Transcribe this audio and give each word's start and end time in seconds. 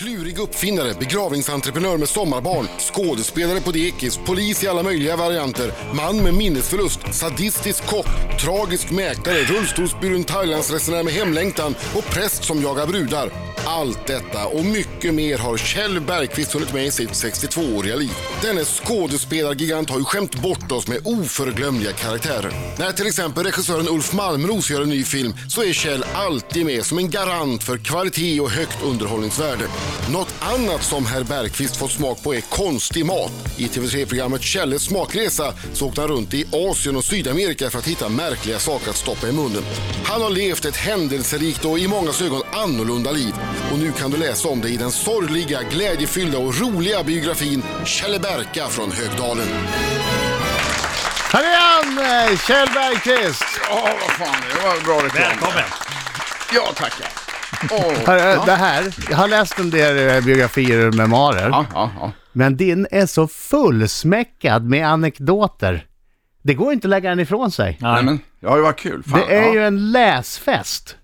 Klurig 0.00 0.38
uppfinnare, 0.38 0.94
begravningsentreprenör 0.98 1.96
med 1.96 2.08
sommarbarn, 2.08 2.66
skådespelare 2.78 3.60
på 3.60 3.70
dekis, 3.70 4.18
polis 4.26 4.64
i 4.64 4.68
alla 4.68 4.82
möjliga 4.82 5.16
varianter, 5.16 5.72
man 5.94 6.22
med 6.22 6.34
minnesförlust, 6.34 7.14
sadistisk 7.14 7.86
kock, 7.86 8.06
tragisk 8.40 8.90
mäklare, 8.90 9.44
rullstolsburen 9.44 10.24
Thailandsresenär 10.24 11.02
med 11.02 11.12
hemlängtan 11.12 11.74
och 11.96 12.04
präst 12.04 12.44
som 12.44 12.62
jagar 12.62 12.86
brudar. 12.86 13.32
Allt 13.66 14.06
detta 14.06 14.46
och 14.46 14.64
mycket 14.64 15.14
mer 15.14 15.38
har 15.38 15.56
Kjell 15.56 16.00
Bergqvist 16.00 16.52
hunnit 16.52 16.72
med 16.72 16.86
i 16.86 16.90
sitt 16.90 17.10
62-åriga 17.10 17.96
liv. 17.96 18.10
Denne 18.42 18.64
skådespelargigant 18.64 19.90
har 19.90 19.98
ju 19.98 20.04
skämt 20.04 20.42
bort 20.42 20.72
oss 20.72 20.88
med 20.88 20.98
oförglömliga 21.04 21.92
karaktärer. 21.92 22.52
När 22.78 22.92
till 22.92 23.06
exempel 23.06 23.44
regissören 23.44 23.88
Ulf 23.88 24.12
Malmros 24.12 24.70
gör 24.70 24.82
en 24.82 24.88
ny 24.88 25.04
film 25.04 25.34
så 25.48 25.62
är 25.62 25.72
Kjell 25.72 26.04
alltid 26.14 26.66
med 26.66 26.86
som 26.86 26.98
en 26.98 27.10
garant 27.10 27.62
för 27.62 27.78
kvalitet 27.78 28.40
och 28.40 28.50
högt 28.50 28.82
underhållningsvärde. 28.84 29.64
Något 30.12 30.34
annat 30.40 30.82
som 30.82 31.06
herr 31.06 31.24
Bergqvist 31.24 31.76
fått 31.76 31.90
smak 31.90 32.22
på 32.22 32.34
är 32.34 32.40
konstig 32.40 33.06
mat. 33.06 33.32
I 33.56 33.66
TV3-programmet 33.66 34.42
Kjelles 34.42 34.82
smakresa 34.82 35.54
så 35.72 35.86
åkte 35.86 36.00
han 36.00 36.10
runt 36.10 36.34
i 36.34 36.44
Asien 36.52 36.96
och 36.96 37.04
Sydamerika 37.04 37.70
för 37.70 37.78
att 37.78 37.86
hitta 37.86 38.08
märkliga 38.08 38.58
saker 38.58 38.90
att 38.90 38.96
stoppa 38.96 39.28
i 39.28 39.32
munnen. 39.32 39.62
Han 40.04 40.22
har 40.22 40.30
levt 40.30 40.64
ett 40.64 40.76
händelserikt 40.76 41.64
och 41.64 41.78
i 41.78 41.88
mångas 41.88 42.22
ögon 42.22 42.42
annorlunda 42.52 43.10
liv. 43.10 43.34
Och 43.72 43.78
nu 43.78 43.92
kan 43.92 44.10
du 44.10 44.16
läsa 44.16 44.48
om 44.48 44.60
det 44.60 44.68
i 44.68 44.76
den 44.76 44.92
sorgliga, 44.92 45.62
glädjefyllda 45.62 46.38
och 46.38 46.60
roliga 46.60 47.02
biografin 47.02 47.62
Kjelle 47.84 48.18
Berka 48.18 48.68
från 48.68 48.92
Högdalen. 48.92 49.46
Här 51.32 51.44
är 51.44 51.60
han, 51.60 51.98
eh, 51.98 52.38
Kjell 52.38 52.68
Bergqvist! 52.74 53.44
Ja, 53.68 53.88
vad 54.00 54.28
fan, 54.28 54.42
det 54.54 54.62
var 54.62 54.84
bra 54.84 55.04
reklam. 55.04 55.22
Välkommen! 55.22 55.64
Ja, 56.54 56.72
tackar. 56.76 57.19
Här, 58.06 58.16
ja. 58.18 58.42
Det 58.46 58.52
här, 58.52 58.94
jag 59.10 59.16
har 59.16 59.28
läst 59.28 59.58
en 59.58 59.70
del 59.70 60.16
eh, 60.16 60.24
biografier 60.24 60.88
och 60.88 60.94
memoarer, 60.94 61.48
Ja, 61.48 61.66
ja, 61.74 61.90
ja. 62.00 62.12
men 62.32 62.56
din 62.56 62.86
är 62.90 63.06
så 63.06 63.28
fullsmäckad 63.28 64.64
med 64.64 64.86
anekdoter. 64.88 65.86
Det 66.42 66.54
går 66.54 66.72
inte 66.72 66.86
att 66.86 66.90
lägga 66.90 67.10
den 67.10 67.20
ifrån 67.20 67.50
sig. 67.50 67.78
Nej, 67.80 68.02
men, 68.02 68.18
ja, 68.40 68.54
det 68.56 68.62
var 68.62 68.72
kul. 68.72 69.02
Fan, 69.02 69.20
Det 69.20 69.34
är 69.36 69.42
ja. 69.46 69.52
ju 69.54 69.64
en 69.66 69.92
läsfest. 69.92 70.96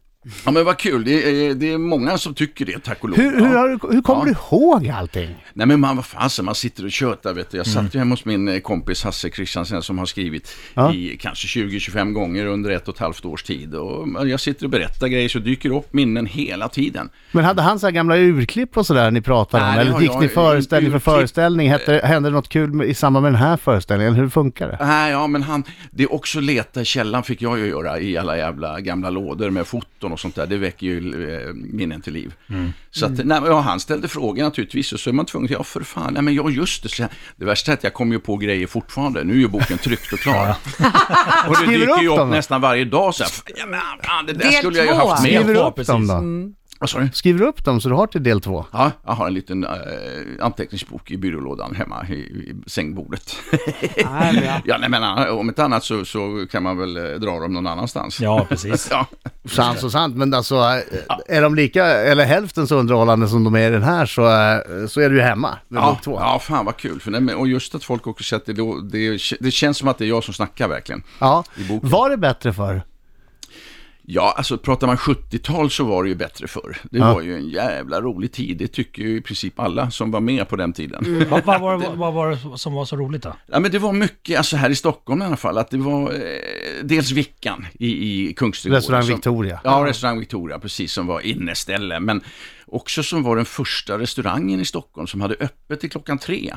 Ja, 0.44 0.50
men 0.50 0.64
vad 0.64 0.78
kul. 0.78 1.05
Det 1.05 1.46
är, 1.46 1.55
det 1.55 1.72
är 1.72 1.78
många 1.78 2.19
som 2.19 2.34
tycker 2.34 2.64
det, 2.66 2.78
tack 2.84 3.02
och 3.05 3.08
lov. 3.08 3.19
Hur, 3.19 3.30
hur, 3.41 3.56
har, 3.56 3.69
du- 3.69 3.94
hur 3.94 4.02
kommer 4.02 4.20
Ja. 4.20 4.24
du 4.50 4.56
ihåg 4.56 4.88
allting? 4.88 5.34
Nej 5.55 5.66
men 5.66 5.80
man, 5.80 5.96
vad 5.96 6.05
fasen, 6.06 6.44
man 6.44 6.55
sitter 6.55 6.84
och 6.84 6.91
tjötar 6.92 7.34
vet 7.34 7.50
du. 7.50 7.56
Jag 7.56 7.66
Mm. 7.66 7.84
satt 7.84 7.94
ju 7.94 7.98
hemma 7.98 8.12
hos 8.12 8.24
min 8.24 8.48
eh, 8.48 8.58
kompis 8.60 9.04
Hasse 9.04 9.30
Christiansen 9.30 9.82
som 9.82 9.98
har 9.98 10.06
skrivit 10.06 10.56
Ja. 10.74 10.94
i 10.94 11.16
kanske 11.20 11.47
20-25 11.60 12.12
gånger 12.12 12.47
under 12.47 12.70
ett 12.70 12.88
och 12.88 12.94
ett 12.94 13.00
halvt 13.00 13.24
års 13.24 13.42
tid. 13.42 13.74
Och 13.74 14.28
jag 14.28 14.41
sitter 14.41 14.64
och 14.64 14.70
berättar 14.70 15.06
grejer 15.08 15.28
så 15.28 15.38
dyker 15.38 15.77
upp 15.77 15.92
minnen 15.92 16.27
hela 16.27 16.69
tiden. 16.69 17.08
Men 17.32 17.44
hade 17.44 17.62
han 17.62 17.78
så 17.80 17.86
här 17.86 17.92
gamla 17.92 18.16
urklipp 18.16 18.77
och 18.77 18.86
sådär 18.86 19.10
ni 19.10 19.20
pratade 19.20 19.62
om? 19.64 19.69
Nej, 19.74 19.84
det 19.84 19.91
Eller 19.91 20.00
gick 20.00 20.10
jag 20.10 20.20
ni 20.22 20.28
föreställning 20.28 20.91
för 20.91 20.97
Urklipp. 20.97 21.14
föreställning? 21.14 21.70
Hette, 21.70 22.00
hände 22.04 22.28
det 22.28 22.32
något 22.34 22.48
kul 22.48 22.82
i 22.82 22.94
samband 22.94 23.22
med 23.22 23.32
den 23.32 23.41
här 23.41 23.56
föreställningen? 23.56 24.14
Hur 24.14 24.28
funkar 24.28 24.69
det? 24.69 24.78
Nej, 24.80 25.10
ja 25.12 25.27
men 25.27 25.42
han, 25.42 25.64
det 25.91 26.02
är 26.02 26.12
också 26.14 26.41
leta 26.41 26.84
källan 26.84 27.22
fick 27.22 27.42
jag 27.42 27.58
ju 27.58 27.66
göra 27.66 28.00
i 28.00 28.16
alla 28.16 28.36
jävla 28.36 28.80
gamla 28.80 29.10
lådor 29.10 29.50
med 29.50 29.66
foton 29.66 30.12
och 30.17 30.20
sånt 30.20 30.34
där. 30.34 30.47
Det 30.47 30.56
väcker 30.56 30.86
ju 30.86 30.98
eh, 31.47 31.53
minnen 31.55 32.00
till 32.00 32.12
liv. 32.12 32.34
Så 32.91 33.06
att, 33.06 33.12
nej, 33.12 33.25
men, 33.41 33.45
ja, 33.45 33.61
han 33.61 33.81
ställde 33.81 34.09
frågor 34.09 34.42
naturligtvis 34.42 34.92
och 34.92 35.00
så 35.00 35.11
är 35.11 35.14
man 35.14 35.27
tvungen, 35.27 35.53
ja 35.53 35.62
för 35.64 35.81
fan, 35.81 36.12
nej 36.14 36.22
men 36.22 36.34
ja 36.34 36.50
just 36.50 36.83
det. 36.83 36.89
Så 36.89 37.03
jag- 37.03 37.11
Det 37.36 37.45
värsta 37.45 37.72
är 37.72 37.77
att 37.77 37.84
jag 37.84 37.95
kommer 37.95 38.14
ju 38.14 38.20
på 38.20 38.37
grejer 38.37 38.67
fortfarande. 38.67 39.25
Nu 39.25 39.33
är 39.33 39.39
ju 39.39 39.48
boken 39.48 39.78
tryckt 39.78 40.12
och 40.12 40.19
klar. 40.19 40.48
och 41.48 41.56
det 41.61 41.67
dyker 41.67 41.89
upp 41.91 42.03
ju 42.03 42.09
upp 42.09 42.17
då? 42.17 42.25
nästan 42.25 42.61
varje 42.61 42.84
dag 42.84 43.14
så 43.14 43.22
här, 43.25 43.33
ja 43.56 43.67
men 43.67 44.27
det 44.27 44.33
där 44.33 44.39
Del 44.50 44.53
skulle 44.53 44.78
jag 44.78 44.87
ju 44.87 44.92
haft 44.92 45.22
med. 45.22 45.33
Skriver 45.33 45.55
du 45.55 45.61
Ja, 45.61 45.67
upp 45.69 45.75
precis. 45.77 45.89
dem 45.89 46.06
då? 46.06 46.14
Vad 46.80 46.91
sa 46.91 46.98
du? 46.98 47.08
Skriver 47.12 47.38
du 47.41 47.46
upp 47.46 47.64
dem 47.64 47.80
så 47.80 47.88
du 47.88 47.94
har 47.94 48.06
till 48.06 48.22
del 48.22 48.41
två? 48.41 48.64
Ja, 48.72 48.91
jag 49.06 49.12
har 49.12 49.27
en 49.27 49.34
liten 49.34 49.64
äh, 49.64 49.70
anteckningsbok 50.41 51.10
i 51.10 51.16
byrålådan 51.16 51.74
hemma 51.74 52.06
i, 52.08 52.12
i 52.14 52.55
sängbordet. 52.66 53.36
Ja, 53.96 54.32
ja, 54.64 54.77
nej, 54.78 54.88
men 54.88 55.02
äh, 55.19 55.38
om 55.38 55.48
inte 55.48 55.64
annat 55.64 55.84
så, 55.84 56.04
så 56.04 56.47
kan 56.50 56.62
man 56.62 56.78
väl 56.78 56.97
äh, 56.97 57.03
dra 57.03 57.41
dem 57.41 57.53
någon 57.53 57.66
annanstans. 57.66 58.20
Ja, 58.20 58.47
precis. 58.48 58.88
Ja. 58.97 59.06
Sant 59.44 59.82
och 59.82 59.92
sant, 59.92 60.16
men 60.16 60.34
alltså 60.34 60.54
eh, 60.56 61.36
är 61.36 61.42
de 61.42 61.54
lika, 61.54 61.84
eller 61.86 62.25
hälften 62.25 62.66
så 62.66 62.76
underhållande 62.76 63.28
som 63.28 63.44
de 63.44 63.54
är 63.54 63.69
i 63.69 63.72
den 63.72 63.82
här 63.82 64.06
så, 64.06 64.22
eh, 64.26 64.86
så 64.88 65.00
är 65.00 65.10
du 65.10 65.16
ju 65.16 65.22
hemma 65.22 65.59
med 65.69 65.82
Ja, 65.82 65.91
bok 65.91 66.03
två. 66.03 66.16
ja, 66.20 66.38
fan 66.38 66.65
vad 66.65 66.76
kul. 66.76 67.00
För 67.00 67.10
nej, 67.10 67.34
och 67.34 67.48
just 67.48 67.75
att 67.75 67.84
folk 67.84 68.06
också 68.06 68.25
sätter 68.25 68.53
det, 68.53 68.88
det, 68.91 69.19
det 69.41 69.50
känns 69.50 69.78
som 69.78 69.88
att 69.88 69.98
det 69.98 70.04
är 70.04 70.09
jag 70.09 70.25
som 70.25 70.34
snackar 70.34 70.69
verkligen. 70.69 71.03
Ja. 71.19 71.44
I 71.56 71.65
boken. 71.69 71.91
Var 71.91 72.10
det 72.10 72.16
bättre 72.16 72.53
för? 72.53 72.82
Ja, 74.09 74.34
alltså 74.37 74.59
pratar 74.59 74.87
man 74.87 74.97
70-tal 74.97 75.71
så 75.71 75.84
var 75.84 76.03
det 76.03 76.09
ju 76.09 76.15
bättre 76.15 76.49
förr. 76.49 76.77
Det 76.91 76.99
Ja. 76.99 77.15
var 77.15 77.22
ju 77.22 77.37
en 77.37 77.49
jävla 77.49 78.00
rolig 78.00 78.33
tid. 78.33 78.56
Det 78.59 78.67
tycker 78.69 79.03
ju 79.03 79.17
i 79.17 79.21
princip 79.21 79.61
alla 79.61 79.91
som 79.91 80.11
var 80.11 80.21
med 80.21 80.49
på 80.49 80.56
den 80.56 80.72
tiden. 80.72 81.27
Vad, 81.31 81.44
vad, 81.44 81.61
var, 81.61 81.97
vad 81.97 82.12
var 82.15 82.31
det 82.31 82.59
som 82.59 82.72
var 82.75 82.84
så 82.84 82.97
roligt 82.97 83.22
då? 83.22 83.37
Ja, 83.47 83.61
men 83.61 83.71
det 83.71 83.78
var 83.78 83.93
mycket, 83.93 84.39
alltså 84.39 84.56
här 84.56 84.71
i 84.71 84.75
Stockholm 84.75 85.22
i 85.22 85.25
alla 85.25 85.37
fall, 85.37 85.59
att 85.59 85.71
det 85.71 85.77
var 85.77 86.12
eh, 86.12 86.19
dels 86.84 87.11
Vickan 87.11 87.66
i, 87.78 87.89
i 88.28 88.33
Kungsträdgården. 88.34 88.77
Restaurang 88.81 89.03
som- 89.03 89.15
Victoria. 89.15 89.61
Ja, 89.65 89.84
restaurang 89.87 90.19
Victoria, 90.19 90.59
precis, 90.59 90.93
som 90.93 91.06
var 91.06 91.21
inneställe. 91.21 92.00
Men 92.00 92.21
också 92.66 93.03
som 93.03 93.22
var 93.22 93.37
den 93.37 93.44
första 93.44 93.99
restaurangen 93.99 94.60
i 94.60 94.65
Stockholm 94.65 95.06
som 95.06 95.21
hade 95.21 95.34
öppet 95.41 95.81
till 95.81 95.91
klockan 95.91 96.19
tre. 96.19 96.54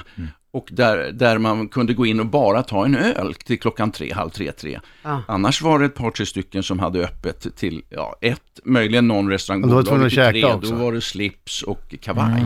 Och 0.51 0.67
där, 0.71 1.11
där 1.11 1.37
man 1.37 1.67
kunde 1.67 1.93
gå 1.93 2.05
in 2.05 2.19
och 2.19 2.25
bara 2.25 2.63
ta 2.63 2.85
en 2.85 2.95
öl 2.95 3.33
till 3.33 3.59
klockan 3.59 3.91
tre, 3.91 4.13
halv 4.13 4.29
tre, 4.29 4.51
tre. 4.51 4.79
Ja. 5.03 5.23
Annars 5.27 5.61
var 5.61 5.79
det 5.79 5.85
ett 5.85 5.95
par, 5.95 6.11
tre 6.11 6.25
stycken 6.25 6.63
som 6.63 6.79
hade 6.79 6.99
öppet 7.03 7.55
till, 7.55 7.81
ja, 7.89 8.15
ett, 8.21 8.41
möjligen 8.63 9.07
någon 9.07 9.29
restaurang. 9.29 9.63
Och 9.63 9.69
då 9.69 9.75
var 9.75 9.83
tvungen 9.83 10.09
till 10.09 10.17
tre, 10.17 10.43
också. 10.45 10.75
Då 10.75 10.83
var 10.83 10.91
det 10.93 11.01
slips 11.01 11.61
och 11.61 11.95
kavaj. 12.01 12.45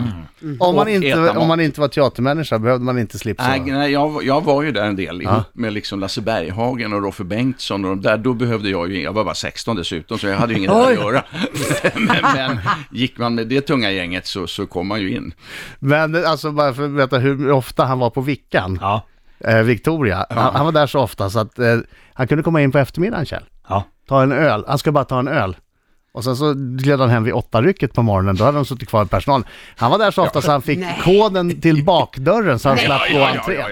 Om 0.59 0.75
man, 0.75 0.75
Och 0.85 0.89
inte, 0.89 1.29
om 1.29 1.35
mat. 1.35 1.47
man 1.47 1.59
inte 1.59 1.81
var 1.81 1.87
teatermänniska 1.87 2.59
behövde 2.59 2.85
man 2.85 2.99
inte 2.99 3.19
slipsa. 3.19 3.47
Nej, 3.47 3.59
nej 3.65 3.91
jag, 3.91 4.09
var- 4.09 4.21
jag 4.21 4.43
var 4.43 4.63
ju 4.63 4.71
där 4.71 4.85
en 4.85 4.95
del 4.95 5.21
ihop 5.21 5.33
Ja. 5.33 5.43
med 5.53 5.73
liksom 5.73 5.99
Lasse 5.99 6.21
Berghagen 6.21 6.93
och 6.93 7.01
Roffe 7.03 7.23
Bengtsson 7.23 7.85
och 7.85 7.89
de 7.89 8.01
där. 8.01 8.17
Då 8.17 8.33
behövde 8.33 8.69
jag 8.69 8.91
ju, 8.91 9.01
jag 9.01 9.13
var 9.13 9.23
bara 9.23 9.35
16 9.35 9.75
dessutom, 9.75 10.17
så 10.19 10.27
jag 10.27 10.37
hade 10.37 10.53
ju 10.53 10.59
inget 10.59 10.71
att 10.71 10.93
göra. 10.93 11.23
men, 11.95 12.21
men 12.35 12.57
gick 12.91 13.17
man 13.17 13.35
med 13.35 13.47
det 13.55 13.61
tunga 13.61 13.91
gänget 13.91 14.25
så, 14.27 14.47
så 14.47 14.65
kom 14.67 14.87
man 14.87 15.01
ju 15.01 15.15
in. 15.15 15.33
Men 15.79 16.25
alltså 16.25 16.51
bara 16.51 16.73
för 16.73 16.83
att 16.85 16.91
veta 16.91 17.17
hur 17.17 17.51
ofta 17.51 17.85
han 17.85 17.99
var 17.99 18.09
på 18.09 18.21
Vickan, 18.21 18.77
Ja, 18.81 19.01
eh, 19.39 19.57
Victoria. 19.61 20.25
Han, 20.29 20.55
han 20.55 20.65
var 20.65 20.71
där 20.71 20.87
så 20.87 20.99
ofta 20.99 21.29
så 21.29 21.39
att 21.39 21.59
eh, 21.59 21.77
han 22.13 22.27
kunde 22.27 22.43
komma 22.43 22.61
in 22.61 22.71
på 22.71 22.77
eftermiddagen 22.77 23.25
Kjell. 23.25 23.43
ja. 23.67 23.83
Ta 24.07 24.23
en 24.23 24.31
öl, 24.31 24.63
han 24.67 24.77
ska 24.77 24.91
bara 24.91 25.05
ta 25.05 25.19
en 25.19 25.27
öl. 25.27 25.55
Och 26.15 26.23
sen 26.23 26.35
så 26.35 26.53
gled 26.55 26.99
han 26.99 27.09
hem 27.09 27.23
vid 27.23 27.33
åtta 27.33 27.61
rycket 27.61 27.93
på 27.93 28.01
morgonen, 28.01 28.35
då 28.35 28.43
hade 28.43 28.57
de 28.57 28.65
suttit 28.65 28.89
kvar 28.89 29.05
i 29.05 29.07
personalen. 29.07 29.47
Han 29.75 29.91
var 29.91 29.97
där 29.97 30.11
så 30.11 30.23
ofta 30.23 30.41
så 30.41 30.51
han 30.51 30.61
fick 30.61 30.79
Nej. 30.79 31.01
koden 31.03 31.61
till 31.61 31.83
bakdörren 31.83 32.59
så 32.59 32.69
han 32.69 32.77
slapp 32.77 33.01
gå 33.11 33.23
entrén. 33.23 33.65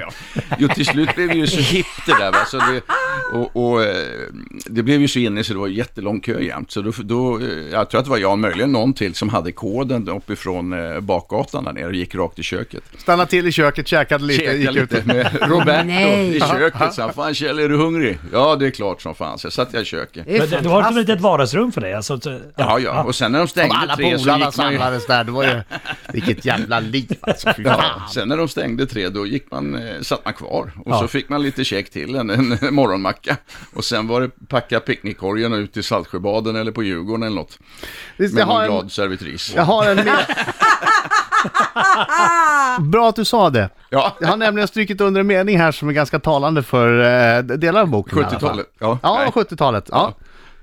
Jo, 0.57 0.68
till 0.68 0.85
slut 0.85 1.16
blev 1.16 1.28
det 1.28 1.34
ju 1.35 1.47
så 1.47 1.59
hippt 1.62 2.06
det 2.06 2.12
där. 2.19 2.31
Va? 2.31 2.46
Så 2.47 2.57
det, 2.57 2.81
och, 3.34 3.56
och 3.72 3.84
eh, 3.84 3.96
det 4.66 4.84
blev 4.84 5.02
ju 5.02 5.07
så 5.07 5.19
inne 5.19 5.44
så 5.44 5.53
det 5.53 5.59
var 5.59 5.68
jättelång 5.68 6.19
kö 6.19 6.40
jämt. 6.40 6.72
Så 6.72 6.81
då, 6.81 6.91
då, 7.03 7.40
eh, 7.40 7.46
jag 7.72 7.90
tror 7.90 8.00
att 8.00 8.06
det 8.06 8.12
var 8.12 8.18
jag 8.18 8.31
och 8.31 8.40
möjligen 8.40 8.72
någon 8.72 8.94
till 8.94 9.16
som 9.16 9.29
hade 9.29 9.52
koden 9.52 10.09
uppifrån 10.09 10.73
eh, 10.94 11.00
bakgatan 11.00 11.63
där 11.63 11.73
nere 11.73 11.85
och 11.85 11.94
gick 11.94 12.16
rakt 12.16 12.40
i 12.40 12.44
köket. 12.44 12.84
Stannade 12.97 13.29
till 13.29 13.47
i 13.47 13.52
köket, 13.52 13.88
käkade 13.88 14.23
lite, 14.23 14.44
Käka 14.44 14.53
gick 14.53 14.72
lite 14.72 14.97
ut. 14.97 15.06
med 15.06 15.38
Roberto 15.41 15.88
Nej. 15.88 16.35
i 16.35 16.40
köket. 16.40 16.94
Så 16.94 17.02
han, 17.02 17.13
fan 17.13 17.34
Kjell, 17.34 17.59
är 17.59 17.69
du 17.69 17.78
hungrig? 17.78 18.18
Ja, 18.34 18.56
det 18.56 18.66
är 18.66 18.72
klart 18.72 19.02
som 19.02 19.16
fan. 19.16 19.38
Så 19.38 19.46
jag 19.46 19.53
satt 19.53 19.73
jag 19.73 19.81
i 19.81 19.85
köket. 19.85 20.28
Men 20.28 20.50
det, 20.50 20.59
det 20.62 20.69
var 20.69 20.90
ett 20.90 20.96
litet 20.96 21.22
vardagsrum 21.22 21.72
för 21.72 21.81
dig? 21.81 21.94
Alltså, 21.94 22.19
så- 22.40 22.52
Ja, 22.58 22.80
ja. 22.80 23.03
Och 23.03 23.16
sen 23.16 23.31
när 23.31 23.40
de 23.40 23.47
stängde 23.47 23.75
alla 23.75 23.96
tre 23.96 24.18
så 24.18 24.18
gick 24.18 24.28
man 24.28 24.40
ju... 24.40 24.52
samlades 24.52 25.08
där, 25.08 25.24
det 25.24 25.31
var 25.31 25.44
ju... 25.44 25.62
Vilket 26.14 26.46
jävla 26.46 26.80
liv 26.80 27.18
alltså, 27.22 27.53
fy 27.58 27.64
Ja, 27.64 27.74
fan. 27.74 28.09
sen 28.09 28.28
när 28.30 28.38
de 28.38 28.47
stängde 28.47 28.86
tre 28.86 29.09
då 29.09 29.25
gick 29.28 29.52
man, 29.52 29.75
eh, 29.88 30.02
satt 30.02 30.25
man 30.25 30.34
kvar 30.34 30.72
och 30.86 30.91
Ja. 30.91 31.00
så 31.00 31.08
fick 31.08 31.30
man 31.30 31.41
lite 31.44 31.64
käk 31.64 31.90
till, 31.90 32.16
en, 32.16 32.30
en 32.30 32.58
morgonmacka. 32.75 33.38
Och 33.75 33.86
sen 33.86 34.08
var 34.08 34.22
det 34.22 34.30
packa 34.47 34.80
picknickkorgen 34.80 35.53
ut 35.53 35.74
till 35.74 35.84
Saltsjöbaden 35.84 36.56
eller 36.56 36.72
på 36.72 36.84
Djurgården 36.84 37.24
eller 37.24 37.36
något. 37.36 37.59
Visst, 38.18 38.34
Med 38.36 38.47
någon 38.47 38.56
har 38.56 38.64
en, 38.64 38.70
glad 38.70 38.91
servitris. 38.91 39.53
jag 39.56 39.64
har 39.64 39.86
en 39.90 39.96
mer... 39.96 40.25
Bra 42.91 43.09
att 43.09 43.16
du 43.16 43.26
sa 43.26 43.50
det. 43.50 43.70
Ja, 43.90 44.16
Jag 44.22 44.28
har 44.28 44.38
nämligen 44.38 44.67
strykit 44.67 45.02
under 45.02 45.22
en 45.22 45.28
mening 45.28 45.58
här 45.59 45.72
som 45.72 45.90
är 45.90 45.94
ganska 45.94 46.20
talande 46.20 46.64
för 46.64 47.00
eh, 47.38 47.44
delar 47.44 47.82
av 47.82 47.88
boken. 47.88 48.17
i 48.20 48.22
alla 48.22 48.29
fall. 48.29 48.40
70-talet. 48.40 48.67
Ja, 48.79 49.00
Ja, 49.03 49.17
nej. 49.20 49.44
70-talet. 49.46 49.85
Ja. 49.91 50.14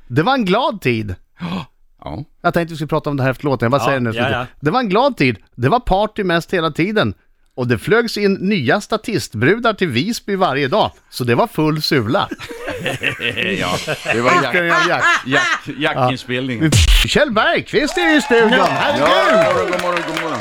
Det 0.06 0.22
var 0.22 0.34
en 0.34 0.44
glad 0.44 0.81
tid. 0.81 1.14
Ja. 1.40 2.25
Jag 2.43 2.55
tänkte 2.55 2.73
vi 2.73 2.76
skulle 2.76 2.88
prata 2.88 3.11
om 3.11 3.17
det 3.17 3.23
här 3.23 3.31
efter 3.31 3.44
låten, 3.44 3.67
jag 3.67 3.70
bara 3.73 3.81
Ja, 3.81 3.87
säger 3.87 4.00
det 4.00 4.11
nu. 4.11 4.17
ja, 4.17 4.31
ja. 4.31 4.46
Det 4.61 4.70
var 4.70 4.81
en 4.81 4.88
glad 4.88 5.17
tid. 5.17 5.37
Det 5.55 5.69
var 5.69 5.81
party 5.81 6.25
mest 6.25 6.52
hela 6.55 6.70
tiden. 6.70 7.14
Och 7.56 7.67
det 7.69 7.79
flögs 7.79 8.17
in 8.17 8.35
nya 8.35 8.81
statistbrudar 8.81 9.73
till 9.73 9.88
Visby 9.88 10.37
varje 10.37 10.69
dag. 10.69 10.90
Så 11.11 11.25
det 11.25 11.35
var 11.35 11.46
full 11.46 11.82
sula. 11.82 12.29
ja. 13.58 13.69
Det 14.12 14.20
var 14.20 14.32
jack, 14.43 14.87
jack? 14.88 15.05
jack, 15.26 15.69
jackinspelningen. 15.79 16.70
Kjell 17.06 17.31
Bergqvist 17.32 17.99
är 17.99 18.17
i 18.17 18.20
studion. 18.23 18.50
Ja, 18.52 18.67
Herregud! 18.70 19.46
god 19.56 19.56
morgon, 19.56 19.70
god 19.73 19.82
morgon, 19.82 20.02
god 20.06 20.23
morgon. 20.23 20.38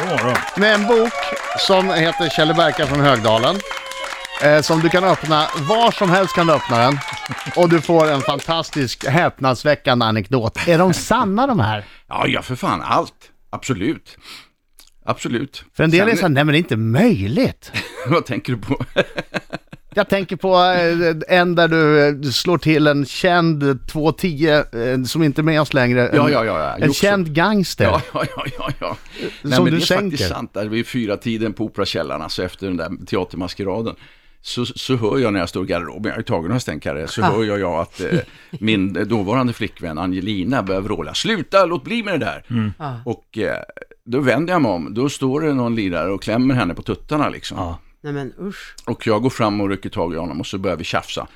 God 0.00 0.08
morgon. 0.08 0.36
Med 0.56 0.74
en 0.74 0.86
bok 0.86 1.12
som 1.58 1.90
heter 1.90 2.28
Kjell 2.36 2.54
Berka 2.54 2.86
från 2.86 3.00
Högdalen. 3.00 3.56
Eh, 4.42 4.60
som 4.60 4.80
du 4.80 4.88
kan 4.88 5.04
öppna, 5.04 5.46
var 5.68 5.90
som 5.90 6.10
helst 6.10 6.34
kan 6.34 6.46
du 6.46 6.52
öppna 6.52 6.78
den. 6.78 6.98
Och 7.56 7.68
du 7.68 7.80
får 7.80 8.10
en 8.10 8.20
fantastisk 8.20 9.06
häpnadsväckande 9.06 10.04
anekdot. 10.06 10.58
Är 10.68 10.78
de 10.78 10.94
sanna 10.94 11.46
de 11.46 11.60
här? 11.60 11.84
Ja, 12.08 12.26
ja, 12.26 12.42
för 12.42 12.54
fan, 12.56 12.82
allt. 12.82 13.14
Absolut. 13.50 14.16
absolut. 15.04 15.64
För 15.74 15.84
en 15.84 15.90
del 15.90 16.00
är 16.00 16.06
Sen- 16.10 16.16
så 16.16 16.22
här, 16.22 16.28
nej 16.28 16.44
men 16.44 16.52
det 16.52 16.56
är 16.56 16.58
inte 16.58 16.76
möjligt. 16.76 17.72
Vad 18.06 18.26
tänker 18.26 18.52
du 18.52 18.58
på? 18.58 18.84
Jag 19.94 20.08
tänker 20.08 20.36
på 20.36 20.54
eh, 20.56 21.38
en 21.38 21.54
där 21.54 21.68
du, 21.68 22.08
eh, 22.08 22.30
slår 22.30 22.58
till 22.58 22.86
en 22.86 23.06
känd 23.06 23.88
210 23.88 24.48
eh, 24.48 25.02
som 25.06 25.22
inte 25.22 25.40
är 25.40 25.42
med 25.42 25.60
oss 25.60 25.74
längre. 25.74 26.08
En, 26.08 26.16
Ja, 26.16 26.30
ja, 26.30 26.44
ja. 26.44 26.76
En 26.78 26.92
känd 26.92 27.34
gangster. 27.34 27.84
Ja, 27.84 28.02
ja, 28.14 28.24
ja, 28.36 28.44
ja. 28.58 28.70
ja. 28.80 28.96
Nej, 29.42 29.52
Som 29.54 29.64
men 29.64 29.72
du 29.72 29.78
det 29.78 29.84
är 29.84 29.86
sänker. 29.86 30.10
faktiskt 30.10 30.28
sant. 30.30 30.54
Där 30.54 30.68
vid 30.68 30.86
fyra 30.86 31.16
tiden 31.16 31.52
på 31.52 31.64
Operakällaren, 31.64 32.22
alltså 32.22 32.42
efter 32.44 32.66
den 32.66 32.76
där 32.76 32.90
teatermaskeraden. 33.06 33.94
Så, 34.44 34.66
så 34.66 34.96
hör 34.96 35.18
jag 35.18 35.32
när 35.32 35.40
jag 35.40 35.48
står 35.48 35.64
i 35.64 35.66
garderoben, 35.66 36.04
jag 36.04 36.12
har 36.12 36.18
ju 36.18 36.22
tagit 36.24 36.48
några 36.48 36.60
stänkare, 36.60 37.08
så 37.08 37.22
hör 37.22 37.44
jag, 37.44 37.60
jag 37.60 37.74
att 37.80 38.00
eh, 38.00 38.18
min 38.50 39.08
dåvarande 39.08 39.52
flickvän 39.52 39.98
Angelina 39.98 40.62
börjar 40.62 40.80
vråla, 40.80 41.14
sluta, 41.14 41.66
låt 41.66 41.84
bli 41.84 42.02
med 42.02 42.20
det 42.20 42.26
där. 42.26 42.72
Och 43.04 43.38
eh, 43.38 43.56
då 44.04 44.20
vänder 44.20 44.52
jag 44.52 44.62
mig 44.62 44.70
om, 44.70 44.94
då 44.94 45.08
står 45.08 45.40
det 45.40 45.54
någon 45.54 45.74
lirare 45.74 46.10
och 46.10 46.22
klämmer 46.22 46.54
henne 46.54 46.74
på 46.74 46.82
tuttarna 46.82 47.28
liksom. 47.28 47.58
Ja. 47.58 47.78
Nej 48.04 48.12
men 48.12 48.32
usch. 48.40 48.74
Och 48.86 49.06
jag 49.06 49.22
går 49.22 49.30
fram 49.30 49.60
och 49.60 49.68
rycker 49.68 49.88
tag 49.90 50.14
i 50.14 50.16
honom 50.16 50.40
och 50.40 50.46
så 50.46 50.58
börjar 50.58 50.76
vi 50.76 50.84
tjafsa. 50.84 51.26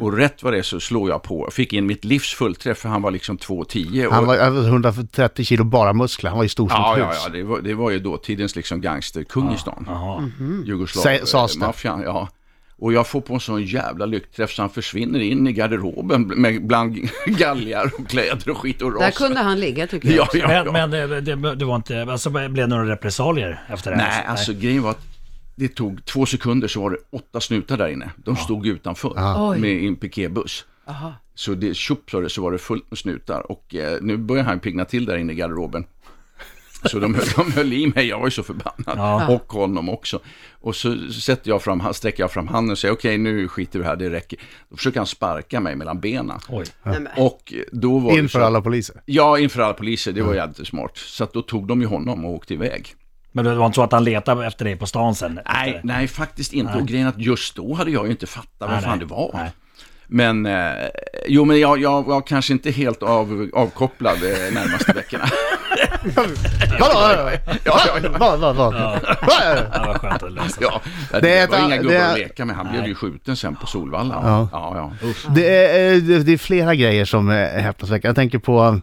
Och 0.00 0.12
rätt 0.16 0.42
vad 0.42 0.52
det 0.52 0.58
är 0.58 0.62
så 0.62 0.80
slår 0.80 1.08
jag 1.10 1.22
på, 1.22 1.44
jag 1.46 1.52
fick 1.52 1.72
in 1.72 1.86
mitt 1.86 2.04
livs 2.04 2.34
fullträff 2.34 2.78
för 2.78 2.88
han 2.88 3.02
var 3.02 3.10
liksom 3.10 3.38
2,10. 3.38 4.06
och- 4.06 4.12
Han 4.14 4.26
var 4.26 4.36
över 4.36 4.68
130 4.68 5.44
kilo 5.44 5.64
bara 5.64 5.92
muskler, 5.92 6.30
han 6.30 6.36
var 6.38 6.42
ju 6.44 6.48
stor 6.48 6.68
som 6.68 6.76
Ja, 6.80 6.92
ett 6.92 6.98
ja, 6.98 7.08
hus. 7.08 7.16
ja 7.26 7.32
det, 7.32 7.42
var, 7.42 7.60
det 7.60 7.74
var 7.74 7.90
ju 7.90 7.98
dåtidens 7.98 8.56
liksom 8.56 8.80
gangsterkung 8.80 9.54
i 9.54 9.58
stan. 9.58 9.84
Jaha. 9.88 10.30
Jugoslav, 10.66 11.04
Sä- 11.04 11.24
sades 11.24 11.54
det. 11.56 11.62
eh, 11.62 11.66
maffian, 11.66 12.02
ja. 12.02 12.28
Och 12.78 12.92
jag 12.92 13.06
får 13.06 13.20
på 13.20 13.34
en 13.34 13.40
sån 13.40 13.62
jävla 13.62 14.06
lyckträff 14.06 14.50
så 14.50 14.62
han 14.62 14.70
försvinner 14.70 15.20
in 15.20 15.46
i 15.46 15.52
garderoben 15.52 16.22
med, 16.22 16.66
bland 16.66 16.96
galgar 17.26 17.92
och 17.98 18.08
kläder 18.08 18.50
och 18.50 18.58
skit 18.58 18.82
och 18.82 18.92
ras. 18.92 19.00
Där 19.00 19.10
kunde 19.10 19.40
han 19.40 19.60
ligga 19.60 19.86
tycker 19.86 20.08
jag. 20.08 20.28
Ja, 20.32 20.38
ja, 20.38 20.52
ja. 20.52 20.72
Men, 20.72 20.90
men 20.90 21.10
det, 21.10 21.20
det, 21.20 21.54
det 21.54 21.64
var 21.64 21.76
inte, 21.76 22.02
alltså 22.02 22.30
blev 22.30 22.54
det 22.54 22.66
några 22.66 22.88
repressalier 22.90 23.60
efter 23.68 23.90
det? 23.90 23.96
Nej, 23.96 24.24
alltså 24.26 24.52
grejen 24.52 24.82
var 24.82 24.90
att 24.90 25.06
det 25.54 25.68
tog 25.68 26.04
två 26.04 26.26
sekunder 26.26 26.68
så 26.68 26.80
var 26.80 26.90
det 26.90 26.96
åtta 27.12 27.40
snutar 27.40 27.76
där 27.76 27.88
inne. 27.88 28.10
De 28.16 28.36
stod 28.36 28.66
utanför 28.66 29.12
Oj. 29.36 29.58
med 29.58 29.84
en 29.84 29.96
piketbuss. 29.96 30.64
Aha. 30.86 31.14
Så 31.34 31.54
det 31.54 31.76
tjopp 31.76 32.10
så 32.28 32.42
var 32.42 32.52
det 32.52 32.58
fullt 32.58 32.90
med 32.90 32.98
snutar 32.98 33.52
och 33.52 33.74
eh, 33.74 33.98
nu 34.00 34.16
börjar 34.16 34.44
han 34.44 34.60
pigna 34.60 34.84
till 34.84 35.06
där 35.06 35.16
inne 35.16 35.32
i 35.32 35.36
garderoben. 35.36 35.84
Så 36.88 36.98
de, 36.98 37.16
de 37.36 37.52
höll 37.52 37.72
i 37.72 37.86
mig, 37.94 38.06
jag 38.06 38.18
var 38.18 38.26
ju 38.26 38.30
så 38.30 38.42
förbannad. 38.42 38.98
Ja. 38.98 39.28
Och 39.28 39.52
honom 39.52 39.88
också. 39.88 40.20
Och 40.60 40.76
så 40.76 40.96
sätter 41.12 41.50
jag 41.50 41.62
fram, 41.62 41.94
sträcker 41.94 42.22
jag 42.22 42.32
fram 42.32 42.48
handen 42.48 42.72
och 42.72 42.78
säger 42.78 42.94
okej 42.94 43.18
nu 43.18 43.48
skiter 43.48 43.78
vi 43.78 43.84
här, 43.84 43.96
det 43.96 44.10
räcker. 44.10 44.38
Då 44.68 44.76
försöker 44.76 45.00
han 45.00 45.06
sparka 45.06 45.60
mig 45.60 45.76
mellan 45.76 46.00
benen. 46.00 46.38
Oj. 46.48 46.66
Nej, 46.82 47.00
men. 47.00 47.24
Och 47.24 47.54
då 47.72 47.98
var 47.98 48.12
det 48.12 48.18
Inför 48.18 48.38
så, 48.38 48.44
alla 48.44 48.60
poliser. 48.60 48.96
Ja, 49.04 49.38
inför 49.38 49.62
alla 49.62 49.74
poliser, 49.74 50.12
det 50.12 50.22
var 50.22 50.34
jävligt 50.34 50.66
smart. 50.66 50.92
Så 50.94 51.24
att 51.24 51.32
då 51.32 51.42
tog 51.42 51.66
de 51.66 51.80
ju 51.80 51.86
honom 51.86 52.24
och 52.24 52.32
åkte 52.32 52.54
iväg. 52.54 52.94
Men 53.32 53.44
det 53.44 53.54
var 53.54 53.66
inte 53.66 53.76
så 53.76 53.82
att 53.82 53.92
han 53.92 54.04
letade 54.04 54.46
efter 54.46 54.64
dig 54.64 54.76
på 54.76 54.86
stan 54.86 55.14
sen? 55.14 55.40
Nej, 55.46 55.80
nej 55.84 56.08
faktiskt 56.08 56.52
inte. 56.52 56.78
Och 56.78 56.86
grejen 56.86 57.08
att 57.08 57.18
just 57.18 57.56
då 57.56 57.74
hade 57.74 57.90
jag 57.90 58.04
ju 58.04 58.10
inte 58.10 58.26
fattat 58.26 58.50
vad 58.58 58.70
Nej, 58.70 58.80
fan 58.82 58.90
nej. 58.90 58.98
det 58.98 59.14
var. 59.14 59.30
Nej. 59.34 59.50
Men, 60.06 60.46
eh, 60.46 60.72
jo 61.28 61.44
men 61.44 61.60
jag, 61.60 61.78
jag 61.78 62.02
var 62.06 62.20
kanske 62.20 62.52
inte 62.52 62.70
helt 62.70 63.02
av, 63.02 63.50
avkopplad 63.52 64.16
eh, 64.16 64.54
närmaste 64.54 64.92
veckorna. 64.92 65.24
Vadå? 66.80 67.30
ja. 67.64 67.80
Vad, 68.18 68.38
vad, 68.40 68.56
vad? 68.56 68.74
Ja, 68.74 68.98
vad 69.86 69.96
skönt 70.00 70.22
att 70.22 70.32
lösa. 70.32 70.58
Ja, 70.60 70.80
det, 71.12 71.20
Det 71.20 71.38
är 71.38 71.48
var 71.48 71.56
ett- 71.56 71.62
inga 71.64 71.76
det 71.76 71.82
gubbar 71.82 71.94
är- 71.94 72.12
att 72.12 72.18
leka 72.18 72.44
med. 72.44 72.56
Han 72.56 72.68
blev 72.72 72.86
ju 72.86 72.94
skjuten 72.94 73.36
sen 73.36 73.56
på 73.56 73.66
Solvalla. 73.66 74.14
Ja. 74.24 74.48
Ja, 74.52 74.92
ja. 75.02 75.08
Det 75.34 75.56
är, 75.66 75.94
eh, 75.94 76.02
det 76.02 76.18
det 76.22 76.32
är 76.32 76.38
flera 76.38 76.74
grejer 76.74 77.04
som 77.04 77.28
är 77.28 77.58
häpnadsväckande. 77.60 78.08
Jag 78.08 78.16
tänker 78.16 78.38
på, 78.38 78.80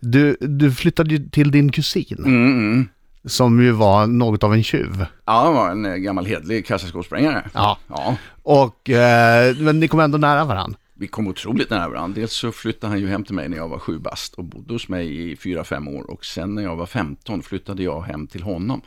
du, 0.00 0.36
du 0.40 0.72
flyttade 0.72 1.10
ju 1.14 1.28
till 1.28 1.50
din 1.50 1.72
kusin, 1.72 2.16
Mm, 2.18 2.46
mm. 2.46 2.88
som 3.26 3.62
ju 3.62 3.70
var 3.70 4.06
något 4.06 4.42
av 4.44 4.54
en 4.54 4.62
tjuv. 4.62 5.06
Ja, 5.26 5.42
han 5.44 5.54
var 5.54 5.70
en 5.70 5.84
eh, 5.86 5.92
gammal 5.94 6.26
hedlig 6.26 6.66
kassaskåpssprängare. 6.66 7.42
Ja. 7.54 7.78
Ja, 7.88 8.16
Och, 8.42 8.90
eh, 8.90 9.56
men 9.56 9.80
ni 9.80 9.88
kom 9.88 10.00
ändå 10.00 10.18
nära 10.18 10.44
varandra. 10.44 10.78
Vi 10.94 11.06
kom 11.06 11.26
otroligt 11.26 11.70
nära 11.70 11.88
varandra. 11.88 12.20
Dels 12.20 12.32
så 12.32 12.52
flyttade 12.52 12.90
han 12.90 13.00
ju 13.00 13.08
hem 13.08 13.24
till 13.24 13.34
mig 13.34 13.48
när 13.48 13.56
jag 13.56 13.68
var 13.68 13.78
sju 13.78 13.98
bast 13.98 14.34
och 14.34 14.44
bodde 14.44 14.72
hos 14.74 14.88
mig 14.88 15.30
i 15.30 15.36
fyra, 15.36 15.64
fem 15.64 15.88
år. 15.88 16.10
Och 16.10 16.24
sen 16.24 16.54
när 16.54 16.62
jag 16.62 16.76
var 16.76 16.86
15 16.86 17.42
flyttade 17.42 17.82
jag 17.82 18.02
hem 18.02 18.26
till 18.26 18.42
honom. 18.42 18.82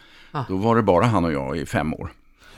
Då 0.48 0.58
var 0.58 0.76
det 0.76 0.84
bara 0.84 1.06
han 1.06 1.26
och 1.26 1.34
jag 1.34 1.58
i 1.58 1.66
fem 1.66 1.94
år. 1.94 2.12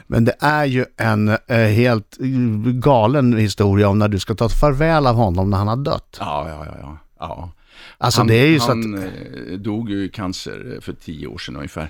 Men 0.08 0.26
det 0.26 0.36
är 0.40 0.66
ju 0.66 0.86
en 0.98 1.28
eh, 1.28 1.58
helt 1.58 2.18
eh, 2.20 2.28
galen 2.74 3.38
historia 3.38 3.90
om 3.90 4.00
när 4.00 4.08
du 4.08 4.20
ska 4.20 4.36
ta 4.36 4.50
farväl 4.50 5.08
av 5.08 5.16
honom 5.16 5.50
när 5.50 5.58
han 5.58 5.68
har 5.68 5.76
dött. 5.76 6.18
Ja, 6.20 6.50
ja, 6.50 6.66
ja. 6.66 6.76
ja. 6.82 6.98
ja. 7.20 7.52
Alltså 7.98 8.20
han, 8.20 8.28
det 8.28 8.36
är 8.36 8.48
ju 8.48 8.60
så 8.60 8.68
han 8.68 8.96
att... 8.96 9.04
eh, 9.04 9.58
dog 9.58 9.90
ju 9.90 10.06
i 10.06 10.10
cancer 10.10 10.74
eh, 10.76 10.82
för 10.82 10.94
tio 10.94 11.28
år 11.28 11.38
sedan 11.38 11.56
ungefär. 11.56 11.90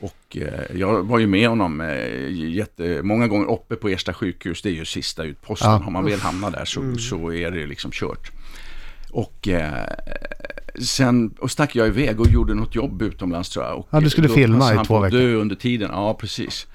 Och 0.00 0.36
eh, 0.36 0.76
jag 0.76 1.02
var 1.02 1.18
ju 1.18 1.26
med 1.26 1.48
honom 1.48 1.80
eh, 1.80 2.28
jättemånga 2.30 3.28
gånger 3.28 3.50
uppe 3.50 3.76
på 3.76 3.88
Ersta 3.88 4.12
sjukhus. 4.14 4.62
Det 4.62 4.68
är 4.68 4.72
ju 4.72 4.84
sista 4.84 5.24
utposten. 5.24 5.70
Ja. 5.70 5.76
Har 5.76 5.90
man 5.90 6.04
väl 6.04 6.20
hamnat 6.20 6.52
där 6.52 6.64
så, 6.64 6.96
så 6.98 7.32
är 7.32 7.50
det 7.50 7.66
liksom 7.66 7.90
kört. 7.94 8.30
Och 9.10 9.48
eh, 9.48 9.86
sen 10.82 11.34
och 11.38 11.50
stack 11.50 11.76
jag 11.76 11.86
iväg 11.86 12.20
och 12.20 12.28
gjorde 12.28 12.54
något 12.54 12.74
jobb 12.74 13.02
utomlands 13.02 13.48
tror 13.50 13.64
jag. 13.64 13.78
Och 13.78 13.88
Ja, 13.90 14.00
du 14.00 14.10
skulle 14.10 14.28
då 14.28 14.34
filma 14.34 14.74
i 14.74 14.84
två 14.84 15.00
veckor. 15.00 15.18
dö 15.18 15.34
under 15.34 15.56
tiden. 15.56 15.90
Ja, 15.92 16.14
precis. 16.14 16.66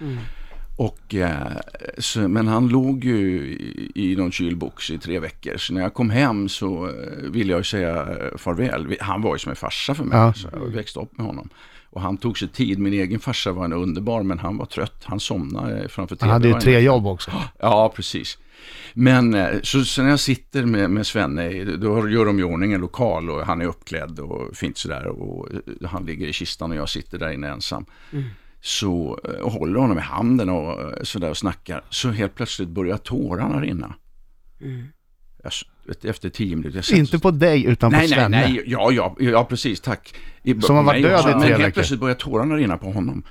Och, 0.82 1.16
eh, 1.16 1.58
så, 1.98 2.28
men 2.28 2.48
han 2.48 2.68
låg 2.68 3.04
ju 3.04 3.48
i, 3.48 3.92
i 3.96 4.16
någon 4.16 4.32
kylbox 4.32 4.90
i 4.90 4.98
tre 4.98 5.20
veckor. 5.20 5.58
Så 5.58 5.74
när 5.74 5.82
jag 5.82 5.94
kom 5.94 6.10
hem 6.10 6.50
så 6.50 6.88
eh, 6.88 7.30
ville 7.32 7.52
jag 7.52 7.60
ju 7.60 7.64
säga 7.64 8.02
eh, 8.02 8.38
farväl. 8.38 8.98
Han 9.00 9.22
var 9.22 9.36
ju 9.36 9.40
som 9.40 9.50
en 9.50 9.56
farsa 9.56 9.96
för 9.96 10.04
mig. 10.04 10.18
Ja. 10.18 10.34
Så 10.34 10.48
jag 10.52 10.60
växte 10.60 11.00
upp 11.00 11.18
med 11.18 11.26
honom. 11.26 11.50
Och 11.90 12.02
han 12.02 12.18
tog 12.18 12.38
sig 12.38 12.48
tid. 12.48 12.80
Min 12.80 12.94
egen 12.94 13.20
farsa 13.20 13.52
var 13.52 13.66
en 13.66 13.74
underbar, 13.74 14.24
men 14.24 14.40
han 14.40 14.58
var 14.58 14.66
trött. 14.66 15.04
Han 15.04 15.20
somnade 15.20 15.90
framför 15.90 16.18
Han 16.20 16.30
hade 16.30 16.48
ju 16.48 16.54
TV:n. 16.54 16.62
tre 16.62 16.80
jobb 16.80 17.08
också. 17.08 17.32
Ja, 17.60 17.94
precis. 17.96 18.38
Men 18.94 19.36
så, 19.64 19.84
så 19.84 20.04
när 20.04 20.10
jag 20.10 20.20
sitter 20.20 20.66
med, 20.66 20.90
med 20.90 21.08
Svenne, 21.08 21.64
då 21.64 22.10
gör 22.10 22.26
de 22.26 22.40
i 22.40 22.44
ordning 22.44 22.74
en 22.74 22.82
lokal 22.82 23.30
och 23.30 23.46
han 23.46 23.62
är 23.62 23.66
uppklädd 23.66 24.20
och 24.20 24.56
fint 24.56 24.78
sådär. 24.78 25.08
Och 25.08 25.48
han 25.86 26.06
ligger 26.06 26.28
i 26.28 26.34
kistan 26.34 26.72
och 26.72 26.78
jag 26.78 26.90
sitter 26.90 27.20
där 27.20 27.32
inne 27.32 27.50
ensam. 27.50 27.86
Så, 28.64 29.20
eh, 29.24 29.30
och 29.42 29.52
håller 29.52 29.80
honom 29.80 29.98
i 29.98 30.02
handen 30.02 30.50
och 30.50 30.82
eh, 30.82 31.04
sådär 31.04 31.30
och 31.30 31.38
snackar. 31.38 31.84
Så 31.90 32.10
helt 32.12 32.36
plötsligt 32.36 32.70
börjar 32.70 32.98
tårarna 32.98 33.62
rinna. 33.62 33.94
Jag, 35.44 35.52
s- 35.52 35.62
vet, 35.88 36.06
efter 36.06 36.30
tio 36.30 36.56
minuter. 36.56 36.86
Jag 36.92 37.00
Inte 37.00 37.20
på 37.20 37.32
dig 37.32 37.66
utan 37.66 37.92
på 37.92 37.98
Nej, 37.98 38.08
nej, 38.08 38.18
Svenne. 38.18 38.42
nej, 38.48 38.64
ja, 38.66 38.92
ja, 38.92 39.16
ja, 39.20 39.44
precis, 39.46 39.82
tack. 39.82 40.14
I, 40.44 40.62
Som 40.62 40.76
har 40.76 40.84
varit 40.84 41.02
nej, 41.02 41.12
död 41.12 41.20
i 41.20 41.24
tre 41.24 41.32
Men 41.32 41.42
veckor. 41.42 41.60
helt 41.62 41.74
plötsligt 41.74 42.00
började 42.00 42.20
tårarna 42.20 42.56
rinna 42.56 42.78
på 42.78 42.92
honom. 42.92 43.24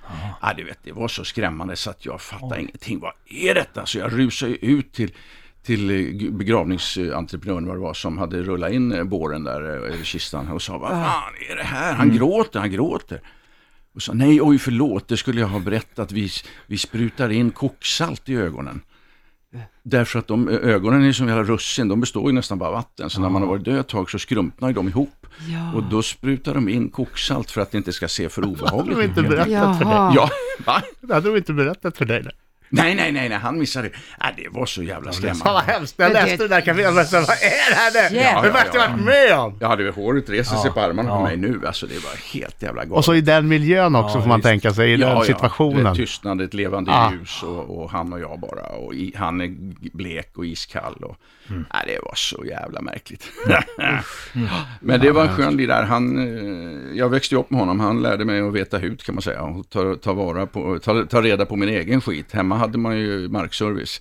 Ja, 0.42 0.52
du 0.56 0.64
vet, 0.64 0.78
det 0.84 0.92
var 0.92 1.08
så 1.08 1.24
skrämmande 1.24 1.76
så 1.76 1.90
att 1.90 2.06
jag 2.06 2.20
fattade 2.20 2.60
ingenting. 2.60 3.00
Vad 3.00 3.12
är 3.26 3.54
detta? 3.54 3.86
Så 3.86 3.98
jag 3.98 4.18
rusade 4.18 4.66
ut 4.66 4.92
till, 4.92 5.12
till 5.62 5.90
eh, 5.90 6.30
begravningsentreprenören 6.32 7.66
vad 7.66 7.76
det 7.76 7.80
var 7.80 7.94
som 7.94 8.18
hade 8.18 8.42
rullat 8.42 8.72
in 8.72 9.08
båren 9.08 9.44
där 9.44 9.60
över 9.62 10.04
kistan 10.04 10.48
och 10.48 10.62
sa, 10.62 10.78
vad 10.78 10.90
fan 10.90 11.32
är 11.50 11.56
det 11.56 11.62
här? 11.64 11.94
Han 11.94 12.16
gråter, 12.16 12.60
han 12.60 12.70
gråter. 12.70 13.20
Och 13.94 14.02
sa, 14.02 14.12
nej, 14.12 14.42
oj 14.42 14.58
förlåt, 14.58 15.08
det 15.08 15.16
skulle 15.16 15.40
jag 15.40 15.48
ha 15.48 15.58
berättat. 15.58 16.12
Vi, 16.12 16.30
vi 16.66 16.78
sprutar 16.78 17.30
in 17.30 17.50
koksalt 17.50 18.28
i 18.28 18.36
ögonen. 18.36 18.80
Därför 19.82 20.18
att 20.18 20.26
de 20.26 20.48
ögonen 20.48 21.04
är 21.04 21.12
som 21.12 21.28
jävla 21.28 21.42
russin, 21.42 21.88
de 21.88 22.00
består 22.00 22.26
ju 22.26 22.32
nästan 22.32 22.58
bara 22.58 22.68
av 22.68 22.74
vatten. 22.74 23.10
Så 23.10 23.20
när 23.20 23.28
man 23.28 23.42
har 23.42 23.48
varit 23.48 23.64
död 23.64 23.80
ett 23.80 23.88
tag 23.88 24.10
så 24.10 24.18
skrumpnar 24.18 24.72
de 24.72 24.88
ihop. 24.88 25.26
Ja. 25.48 25.72
Och 25.72 25.82
då 25.82 26.02
sprutar 26.02 26.54
de 26.54 26.68
in 26.68 26.88
koksalt 26.88 27.50
för 27.50 27.60
att 27.60 27.70
det 27.70 27.78
inte 27.78 27.92
ska 27.92 28.08
se 28.08 28.28
för 28.28 28.42
Det 28.42 28.48
hade 28.48 28.58
de 28.58 28.62
obehagligt 28.62 29.08
inte 29.08 29.22
berättat 29.22 29.78
för 29.78 29.84
dig. 29.84 30.14
Ja, 30.14 30.30
va? 30.66 30.82
Det 31.00 31.14
hade 31.14 31.28
de 31.28 31.36
inte 31.36 31.52
berättat 31.52 31.96
för 31.96 32.04
dig. 32.04 32.24
Nej, 32.72 32.94
nej, 32.94 33.12
nej, 33.12 33.28
nej, 33.28 33.38
han 33.38 33.58
missade 33.58 33.88
det. 33.88 33.94
Nej, 34.20 34.34
det 34.36 34.48
var 34.58 34.66
så 34.66 34.82
jävla 34.82 35.12
Fan 35.12 35.22
vad 35.22 35.34
skrämmande. 35.36 35.72
hemskt. 35.72 35.94
Jag 35.98 36.10
det- 36.10 36.14
läste 36.14 36.36
det 36.36 36.48
där 36.48 36.62
jag 36.66 36.76
bara, 36.76 36.92
vad 36.92 37.20
är 37.30 37.70
det 37.92 38.00
här 38.00 38.10
nu? 38.10 38.16
Ja, 38.16 38.40
Det 38.42 38.46
ja, 38.48 38.52
värsta 38.52 38.78
jag 38.78 38.84
ja. 38.86 38.90
varit 38.92 39.04
med 39.04 39.38
om. 39.38 39.56
Jag 39.60 39.68
hade 39.68 39.90
håret 39.90 40.30
reser 40.30 40.56
sig 40.56 40.70
på 40.70 40.80
armarna 40.80 41.08
på 41.08 41.14
ja. 41.16 41.22
mig 41.22 41.36
nu. 41.36 41.60
Alltså 41.66 41.86
det 41.86 41.94
var 42.04 42.32
helt 42.34 42.62
jävla 42.62 42.82
galet. 42.84 42.96
Och 42.96 43.04
så 43.04 43.14
i 43.14 43.20
den 43.20 43.48
miljön 43.48 43.94
också 43.94 44.18
Ja, 44.18 44.22
får 44.22 44.28
man 44.28 44.40
tänka 44.42 44.74
sig, 44.74 44.92
i 44.92 44.96
den 44.96 45.08
Ja, 45.10 45.24
situationen. 45.24 45.84
Ja, 45.86 45.94
tystnad, 45.94 46.40
ett 46.40 46.54
levande 46.54 46.92
Ah. 46.92 47.12
ljus 47.12 47.42
och, 47.42 47.78
och 47.82 47.90
han 47.90 48.12
och 48.12 48.20
jag 48.20 48.40
bara. 48.40 48.62
Och 48.62 48.94
i, 48.94 49.12
han 49.16 49.40
är 49.40 49.48
blek 49.96 50.30
och 50.38 50.46
iskall. 50.46 50.94
Och, 50.94 51.16
Mm. 51.50 51.64
nej, 51.74 51.82
det 51.86 52.00
var 52.04 52.14
så 52.14 52.44
jävla 52.46 52.80
märkligt. 52.82 53.24
Men 54.80 55.00
det 55.00 55.10
var 55.12 55.22
en 55.22 55.28
skön 55.28 55.56
lirare. 55.56 55.84
Han, 55.84 56.18
eh, 56.18 56.98
jag 56.98 57.08
växte 57.08 57.36
upp 57.36 57.50
med 57.50 57.60
honom. 57.60 57.80
Han 57.80 58.02
lärde 58.02 58.24
mig 58.24 58.40
att 58.40 58.52
veta 58.52 58.78
hut 58.78 59.04
kan 59.04 59.14
man 59.14 59.22
säga. 59.22 59.42
Och 59.42 59.70
ta, 59.70 59.94
ta, 59.94 60.12
vara 60.12 60.46
på, 60.46 60.78
ta, 60.78 61.04
ta 61.06 61.22
reda 61.22 61.46
på 61.46 61.56
min 61.56 61.68
egen 61.68 62.00
skit. 62.00 62.32
Hemma 62.32 62.56
hade 62.60 62.78
man 62.78 62.96
ju 62.98 63.28
markservice. 63.28 64.00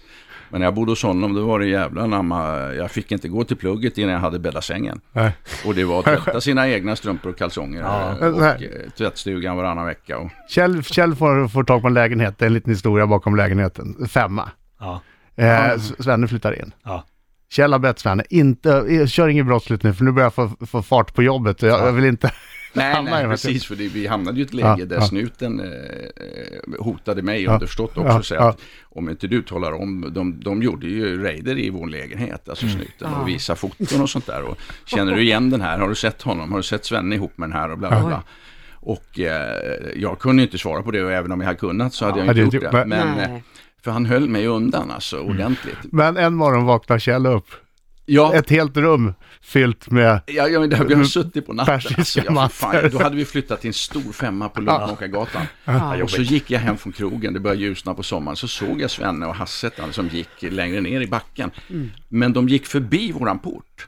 Men 0.52 0.60
när 0.62 0.68
jag 0.68 0.74
bodde 0.74 0.92
hos 0.92 1.04
honom 1.04 1.34
då 1.34 1.46
var 1.46 1.60
det 1.60 1.66
jävla 1.68 2.06
namma. 2.08 2.48
Jag 2.74 2.92
fick 2.92 3.12
inte 3.12 3.28
gå 3.28 3.44
till 3.44 3.58
plugget 3.58 3.98
innan 3.98 4.14
jag 4.14 4.20
hade 4.20 4.40
bäddat 4.40 4.64
sängen. 4.64 5.02
Nej. 5.12 5.32
Och 5.66 5.76
det 5.76 5.84
var 5.84 6.00
att 6.00 6.06
tvätta 6.24 6.42
sina 6.42 6.70
egna 6.70 6.96
strumpor 6.96 7.30
och 7.32 7.38
kalsonger. 7.38 7.82
Ja. 7.82 8.14
Och 8.28 8.44
eh, 8.44 8.90
tvättstugan 8.98 9.58
varannan 9.58 9.86
vecka. 9.86 10.18
Och, 10.18 10.30
Kjell, 10.50 10.84
Kjell 10.84 11.16
får, 11.16 11.48
får 11.48 11.64
tag 11.64 11.82
på 11.82 11.88
en 11.88 11.94
lägenhet, 11.94 12.38
det 12.38 12.46
är 12.46 12.48
en 12.48 12.54
liten 12.54 12.74
historia 12.74 13.08
bakom 13.08 13.36
lägenheten. 13.36 14.08
Femma. 14.10 14.50
Ja, 14.80 15.02
Eh, 15.36 15.78
Svenne 16.00 16.28
flyttar 16.28 16.60
in. 16.60 16.72
ja. 16.84 17.04
Kjell 17.50 17.72
har 17.72 17.80
bett 17.80 18.00
Svenne, 18.00 18.24
inte, 18.30 19.08
kör 19.08 19.28
inget 19.28 19.46
brottsligt 19.46 19.84
nu 19.84 19.94
för 19.94 20.04
nu 20.04 20.12
börjar 20.12 20.26
jag 20.26 20.34
få, 20.34 20.66
få 20.66 20.82
fart 20.82 21.14
på 21.14 21.24
jobbet. 21.24 21.62
Jag, 21.62 21.88
jag 21.88 21.92
vill 21.94 22.06
inte 22.06 22.32
Nej, 22.74 23.04
nej 23.04 23.26
precis, 23.26 23.66
för 23.66 23.76
det, 23.76 23.88
vi 23.88 24.08
hamnade 24.08 24.38
ju 24.38 24.44
i 24.44 24.46
ett 24.46 24.54
läge 24.54 24.76
Ja, 24.80 24.86
där 24.86 24.96
ja. 24.96 25.02
snuten 25.02 25.60
eh, 25.60 26.80
hotade 26.80 27.22
mig 27.22 27.44
Ja, 27.44 27.54
underförstått 27.54 27.98
också. 27.98 28.36
ja, 28.36 28.40
och 28.40 28.46
ja. 28.46 28.50
att 28.50 28.60
om 28.84 29.10
inte 29.10 29.28
du 29.28 29.42
talar 29.42 29.72
om, 29.72 30.10
de, 30.14 30.40
de 30.40 30.64
gjorde 30.64 30.88
ju 30.88 31.24
raider 31.24 31.58
i 31.60 31.70
vår 31.70 31.88
lägenhet, 31.88 32.50
alltså 32.50 32.66
Mm. 32.66 32.78
snuten, 32.78 33.14
och 33.14 33.28
visa 33.28 33.56
foton 33.56 34.02
och 34.02 34.10
sånt 34.10 34.26
där. 34.26 34.44
Och, 34.44 34.58
Känner 34.86 35.16
du 35.16 35.22
igen 35.22 35.50
den 35.50 35.62
här? 35.62 35.80
Har 35.80 35.90
du 35.90 35.96
sett 35.96 36.22
honom? 36.22 36.52
Har 36.52 36.58
du 36.60 36.64
sett 36.64 36.86
Svenne 36.86 37.16
ihop 37.16 37.38
med 37.38 37.50
den 37.50 37.58
här? 37.58 37.72
Och 37.72 37.78
bla 37.78 37.90
bla 37.90 38.06
bla. 38.08 38.24
Och 38.82 39.20
eh, 39.20 39.58
jag 39.96 40.20
kunde 40.20 40.42
ju 40.42 40.48
inte 40.48 40.58
svara 40.58 40.82
på 40.84 40.92
det 40.92 41.04
och 41.04 41.12
även 41.12 41.32
om 41.32 41.40
jag 41.42 41.48
hade 41.48 41.60
kunnat 41.60 41.94
så 41.94 42.06
hade 42.06 42.20
jag 42.20 42.28
inte 42.38 42.56
gjort 42.58 42.72
det. 42.72 42.86
Men, 42.86 43.16
Nej. 43.18 43.44
För 43.84 43.92
han 43.92 44.06
höll 44.06 44.30
mig 44.30 44.48
undan 44.48 44.92
alltså 44.92 45.20
ordentligt. 45.20 45.78
Men 45.84 46.18
en 46.18 46.36
morgon 46.36 46.66
vaknar 46.66 47.00
Kjell 47.00 47.26
upp. 47.26 47.48
Ja, 48.12 48.34
Ett 48.34 48.50
helt 48.50 48.78
rum 48.78 49.14
fyllt 49.42 49.92
med... 49.92 50.22
Ja, 50.26 50.48
ja, 50.48 50.60
men 50.60 50.70
det, 50.70 50.84
vi 50.84 50.94
har 50.94 51.04
suttit 51.04 51.46
på 51.46 51.54
natten. 51.54 51.74
Persiska 51.74 52.22
Alltså, 52.22 52.22
ja, 52.26 52.50
fan, 52.50 52.90
då 52.92 53.04
hade 53.04 53.16
vi 53.16 53.26
flyttat 53.26 53.62
till 53.62 53.68
en 53.68 53.74
stor 53.74 54.12
femma 54.12 54.50
på 54.50 54.62
Luntmakargatan. 54.62 55.46
Och 56.04 56.12
så 56.12 56.22
gick 56.22 56.52
jag 56.52 56.60
hem 56.60 56.78
från 56.78 56.94
krogen, 56.94 57.34
det 57.34 57.40
började 57.40 57.62
ljusna 57.62 57.94
på 57.94 58.04
sommaren, 58.04 58.36
så 58.36 58.48
såg 58.48 58.82
jag 58.82 58.92
Svenne 58.92 59.26
och 59.26 59.36
Hasse 59.36 59.72
han, 59.78 59.94
som 59.94 60.08
gick 60.08 60.42
längre 60.42 60.82
ner 60.82 61.02
i 61.02 61.08
backen. 61.08 61.52
Men 62.08 62.34
de 62.34 62.50
gick 62.50 62.66
förbi 62.66 63.12
våran 63.12 63.40
port. 63.40 63.88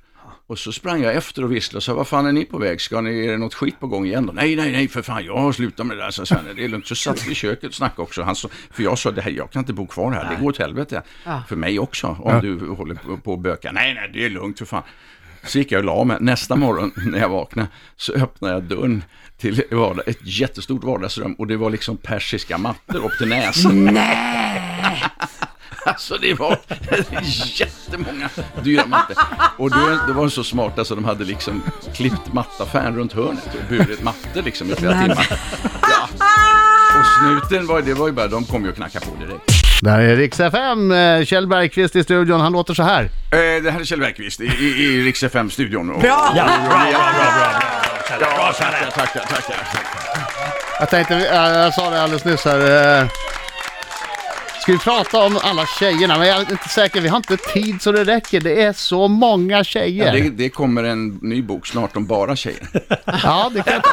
Och 0.52 0.60
så 0.60 0.72
sprang 0.72 1.02
jag 1.04 1.16
efter 1.16 1.44
och 1.44 1.52
visslade 1.52 1.78
och 1.78 1.84
sa, 1.84 1.94
vad 1.94 2.08
fan 2.08 2.26
är 2.26 2.32
ni 2.32 2.46
på 2.46 2.58
väg? 2.58 2.82
Ska 2.82 3.02
ni, 3.02 3.26
är 3.26 3.32
det 3.32 3.38
något 3.38 3.54
skit 3.54 3.80
på 3.80 3.88
gång 3.88 4.06
igen 4.06 4.26
då? 4.26 4.34
Nej, 4.34 4.56
nej, 4.56 4.72
nej, 4.72 4.88
för 4.88 5.02
fan, 5.02 5.26
jag 5.26 5.38
har 5.38 5.52
slutat 5.52 5.86
med 5.86 5.98
det 5.98 6.04
där, 6.04 6.12
sa 6.12 6.26
Svenne, 6.26 6.54
det 6.56 6.64
är 6.64 6.68
lugnt. 6.70 6.88
Så 6.88 6.96
satt 6.96 7.28
vi 7.28 7.32
i 7.32 7.36
köket 7.36 7.70
och 7.70 7.74
snackade 7.76 8.02
också. 8.02 8.22
Han 8.24 8.36
sa, 8.36 8.50
för 8.72 8.84
jag 8.84 8.98
sa, 8.98 9.12
det 9.12 9.22
här, 9.22 9.32
jag 9.32 9.52
kan 9.52 9.60
inte 9.60 9.74
bo 9.74 9.88
kvar 9.88 10.12
här, 10.12 10.30
det 10.30 10.42
går 10.42 10.50
åt 10.50 10.58
helvete. 10.58 11.02
Ja. 11.26 11.44
För 11.50 11.56
mig 11.56 11.80
också, 11.80 12.08
om 12.08 12.42
du 12.42 12.70
håller 12.70 12.96
på- 12.96 13.18
på 13.18 13.34
att 13.34 13.40
böka. 13.40 13.72
Nej, 13.72 13.94
nej, 13.94 14.10
det 14.14 14.26
är 14.26 14.30
lugnt 14.30 14.58
för 14.60 14.66
fan. 14.66 14.84
Så 15.44 15.58
gick 15.58 15.72
jag 15.72 15.80
och 15.80 15.86
la 15.86 16.04
mig. 16.04 16.18
Nästa 16.20 16.56
morgon 16.56 16.92
när 16.96 17.20
jag 17.20 17.30
vaknade 17.30 17.68
så 17.96 18.14
öppnade 18.14 18.54
jag 18.54 18.64
dörren 18.64 19.04
till 19.38 19.64
vardag, 19.72 20.08
ett 20.08 20.20
jättestort 20.40 20.84
vardagsrum 20.84 21.34
och 21.34 21.48
det 21.48 21.58
var 21.58 21.70
liksom 21.70 21.98
persiska 21.98 22.58
mattor 22.58 23.06
upp 23.06 23.18
till 23.18 23.28
näsan. 23.30 23.86
Nej! 23.86 25.04
Alltså 25.86 26.18
det 26.18 26.34
var 26.34 26.58
jättemånga 27.60 28.30
dyra 28.64 28.86
mattor. 28.86 29.18
Och 29.58 29.70
det, 29.70 30.00
det 30.08 30.14
var 30.14 30.30
så 30.30 30.44
smart, 30.44 30.80
alltså 30.80 30.96
de 30.96 31.06
hade 31.06 31.24
liksom 31.24 31.64
klippt 31.96 32.34
mattaffären 32.34 32.96
runt 32.96 33.14
hörnet 33.14 33.46
och 33.46 33.70
burit 33.70 34.04
mattor 34.04 34.42
liksom 34.42 34.72
i 34.72 34.76
flera 34.76 35.02
timmar. 35.02 35.28
Ja. 35.82 36.08
Och 37.00 37.06
snuten 37.20 37.68
var, 37.68 37.82
det 37.82 37.94
var 37.94 38.08
ju 38.08 38.14
bara, 38.14 38.28
de 38.28 38.46
kom 38.46 38.64
ju 38.64 38.70
och 38.70 38.76
knackade 38.76 39.06
på 39.06 39.12
direkt. 39.26 39.44
Där 39.82 40.00
är 40.00 40.16
Rix 40.16 40.40
FM, 40.40 40.92
eh, 40.92 41.24
Kjell 41.26 41.48
Bergqvist 41.48 41.96
i 41.96 42.04
studion, 42.04 42.42
han 42.42 42.52
låter 42.52 42.74
så 42.74 42.84
här. 42.84 43.04
Eh, 43.04 43.64
det 43.64 43.72
här 43.72 43.80
är 43.80 43.84
Kjell 43.86 44.00
Bergqvist 44.00 44.42
i, 44.42 44.46
i, 44.46 44.84
i 44.84 45.04
Rix 45.04 45.24
FM-studion. 45.24 45.90
Och- 45.92 46.02
Bra! 46.02 46.34
Ja, 46.36 46.44
bra, 46.46 46.56
bra, 46.70 46.92
bra, 46.92 47.12
bra, 47.14 47.50
bra. 48.20 48.28
Ja, 48.38 48.54
tackar, 48.58 48.92
tackar, 48.92 49.20
tackar. 49.22 49.56
Jag 50.80 50.90
tänkte, 50.90 51.16
eh, 51.16 51.36
jag 51.36 51.74
sa 51.74 51.90
det 51.90 52.02
alldeles 52.04 52.26
nyss 52.26 52.46
här. 52.46 53.00
eh, 53.02 53.08
Ska 54.62 54.72
vi 54.72 54.78
prata 54.78 55.20
om 55.26 55.40
alla 55.44 55.66
tjejerna? 55.66 56.18
Men 56.18 56.28
jag 56.28 56.38
är 56.38 56.52
inte 56.52 56.70
säker, 56.70 57.02
vi 57.02 57.08
har 57.08 57.18
inte 57.18 57.38
tid 57.38 57.82
så 57.82 57.92
det 57.92 58.04
räcker. 58.04 58.42
Det 58.42 58.64
är 58.64 58.74
så 58.74 59.08
många 59.08 59.58
Ja, 59.58 59.64
tjejer. 59.64 60.14
det, 60.14 60.30
det 60.30 60.50
kommer 60.50 60.84
en 60.84 61.08
ny 61.22 61.42
bok 61.42 61.68
snart 61.68 61.96
om 61.98 62.06
bara 62.06 62.36
tjejer. 62.36 62.68
Ja, 63.24 63.52
det 63.54 63.64
kan 63.64 63.74
jag, 63.74 63.84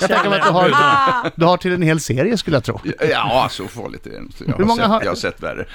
jag 0.00 0.10
tänker 0.10 0.30
mig 0.30 0.40
att 0.40 0.46
du 0.46 0.52
har, 0.52 1.30
du 1.36 1.44
har 1.44 1.56
till 1.56 1.72
en 1.72 1.82
hel 1.82 2.00
serie 2.00 2.38
skulle 2.38 2.56
jag 2.56 2.64
tro. 2.64 2.80
Ja, 3.10 3.48
så 3.50 3.68
farligt 3.68 4.06
är 4.06 4.10
det 4.10 4.16
inte. 4.16 4.44
Jag 4.44 4.46
Hur 4.46 4.58
har, 4.58 4.64
många 4.64 4.82
sett, 4.82 4.90
har- 4.90 5.02
jag 5.02 5.10
har 5.10 5.16
sett 5.16 5.42
värre. 5.42 5.66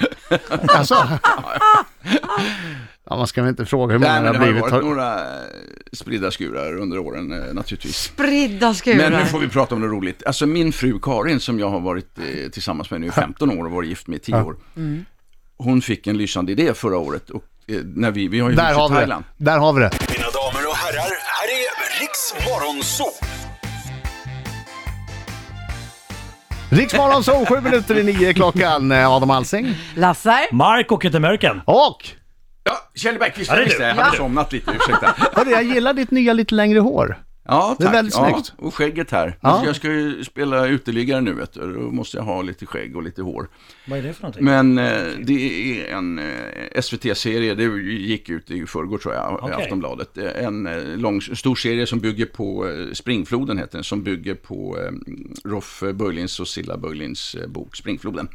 Alltså. 0.67 0.95
Ja, 1.23 1.83
man 3.17 3.27
ska 3.27 3.41
väl 3.41 3.49
inte 3.49 3.65
fråga 3.65 3.91
hur 3.93 3.99
många 3.99 4.11
Nej, 4.11 4.21
det 4.21 4.25
men 4.25 4.27
har 4.27 4.33
det 4.33 4.39
har 4.39 4.45
blivit. 4.45 4.61
varit 4.61 4.73
Har- 4.73 4.81
några 4.89 5.13
eh, 5.15 5.21
spridda 5.93 6.31
skurar 6.31 6.77
under 6.77 6.97
åren 6.99 7.31
eh, 7.47 7.53
naturligtvis. 7.53 7.97
Spridda 7.97 8.73
skurar. 8.73 8.97
Men 9.09 9.19
nu 9.19 9.25
får 9.25 9.39
vi 9.39 9.47
prata 9.49 9.75
om 9.75 9.81
något 9.81 9.91
roligt. 9.91 10.23
Alltså 10.25 10.45
min 10.45 10.71
fru 10.73 10.99
Karin 10.99 11.39
som 11.39 11.59
jag 11.59 11.69
har 11.69 11.79
varit 11.79 12.17
eh, 12.17 12.49
tillsammans 12.51 12.91
med 12.91 13.01
nu 13.01 13.07
i 13.07 13.11
15 13.11 13.59
år 13.59 13.65
och 13.65 13.71
varit 13.71 13.89
gift 13.89 14.07
med 14.07 14.15
i 14.15 14.19
10 14.19 14.35
år. 14.41 14.55
Mm. 14.77 15.05
Hon 15.57 15.81
fick 15.81 16.07
en 16.07 16.17
lysande 16.17 16.51
idé 16.51 16.73
förra 16.73 16.97
året 16.97 17.29
och 17.29 17.43
eh, 17.67 17.75
när 17.95 18.11
vi, 18.11 18.27
vi 18.27 18.39
har 18.39 18.49
ju 18.49 18.55
Där 18.55 18.73
har 18.73 18.85
i 18.85 18.89
vi 18.89 18.93
det. 18.93 18.99
Thailand. 18.99 19.23
Där 19.37 19.57
har 19.57 19.73
vi 19.73 19.79
det. 19.79 19.91
Mina 20.11 20.23
damer 20.29 20.67
och 20.69 20.75
herrar, 20.75 21.09
här 21.25 21.47
är 21.47 22.01
Riks 22.01 22.33
Morgonzoo! 22.47 23.05
Riksmorgon 26.71 27.23
så 27.23 27.45
sju 27.45 27.61
minuter 27.61 27.97
i 27.99 28.03
nio 28.03 28.33
klockan. 28.33 28.91
Eh, 28.91 29.11
Adam 29.11 29.29
Alsing. 29.29 29.75
Lassar? 29.95 30.53
Mark 30.55 30.91
och 30.91 31.21
Mörken. 31.21 31.61
Och, 31.65 32.09
Ja, 32.63 32.89
Kjell 32.95 33.17
Bergqvist, 33.19 33.49
Ja, 33.49 33.55
det 33.55 33.61
är 33.61 33.65
visst 33.65 33.77
du. 33.77 33.83
det. 33.83 33.89
jag 33.89 33.95
hade 33.95 34.17
somnat 34.17 34.51
lite, 34.53 34.71
ursäkta. 34.71 35.15
hörru, 35.33 35.51
jag 35.51 35.63
gillar 35.63 35.93
ditt 35.93 36.11
nya 36.11 36.33
lite 36.33 36.55
längre 36.55 36.79
hår. 36.79 37.23
Ja, 37.45 37.61
tack. 37.67 37.77
Det 37.79 37.85
är 37.85 37.91
väldigt 37.91 38.15
ja, 38.15 38.29
snyggt. 38.31 38.53
och 38.57 38.75
skägget 38.75 39.11
här. 39.11 39.37
Ja. 39.41 39.61
Jag 39.65 39.75
ska 39.75 39.87
ju 39.87 40.23
spela 40.23 40.67
uteliggare 40.67 41.21
nu, 41.21 41.33
vet 41.33 41.53
du. 41.53 41.73
Då 41.73 41.79
måste 41.79 42.17
jag 42.17 42.23
ha 42.23 42.41
lite 42.41 42.65
skägg 42.65 42.95
och 42.95 43.03
lite 43.03 43.21
hår. 43.21 43.49
Vad 43.87 43.99
är 43.99 44.03
det 44.03 44.13
för 44.13 44.21
någonting? 44.21 44.45
Men 44.45 44.77
eh, 44.77 45.01
det 45.23 45.33
är 45.81 45.93
en 45.95 46.19
eh, 46.19 46.81
SVT-serie, 46.81 47.55
det 47.55 47.63
gick 47.91 48.29
ut 48.29 48.51
i 48.51 48.65
förrgår 48.65 48.97
tror 48.97 49.13
jag, 49.13 49.33
i 49.33 49.37
Okej. 49.41 49.53
Aftonbladet. 49.63 50.17
En 50.17 50.67
eh, 50.67 50.83
lång, 50.97 51.21
stor 51.21 51.55
serie 51.55 51.87
som 51.87 51.99
bygger 51.99 52.25
på, 52.25 52.69
eh, 52.69 52.93
Springfloden 52.93 53.57
heter 53.57 53.77
den, 53.77 53.83
som 53.83 54.03
bygger 54.03 54.35
på 54.35 54.77
eh, 54.79 54.91
Rolf 55.49 55.83
Börjlins 55.93 56.39
och 56.39 56.47
Silla 56.47 56.77
Börjlins 56.77 57.35
eh, 57.35 57.47
bok 57.47 57.75
Springfloden. 57.75 58.27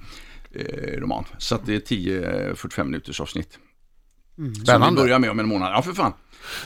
Eh, 0.54 1.00
roman. 1.00 1.24
Så 1.38 1.54
att 1.54 1.66
det 1.66 1.74
är 1.74 1.80
10 1.80 2.48
eh, 2.48 2.54
45 2.54 2.90
minuters 2.90 3.20
avsnitt. 3.20 3.58
Som 4.36 4.48
vi 4.48 4.54
Spännande. 4.54 5.00
börjar 5.02 5.18
med 5.18 5.30
om 5.30 5.40
en 5.40 5.48
månad. 5.48 5.72
Ja, 5.74 5.82
för 5.82 5.92
fan. 5.92 6.12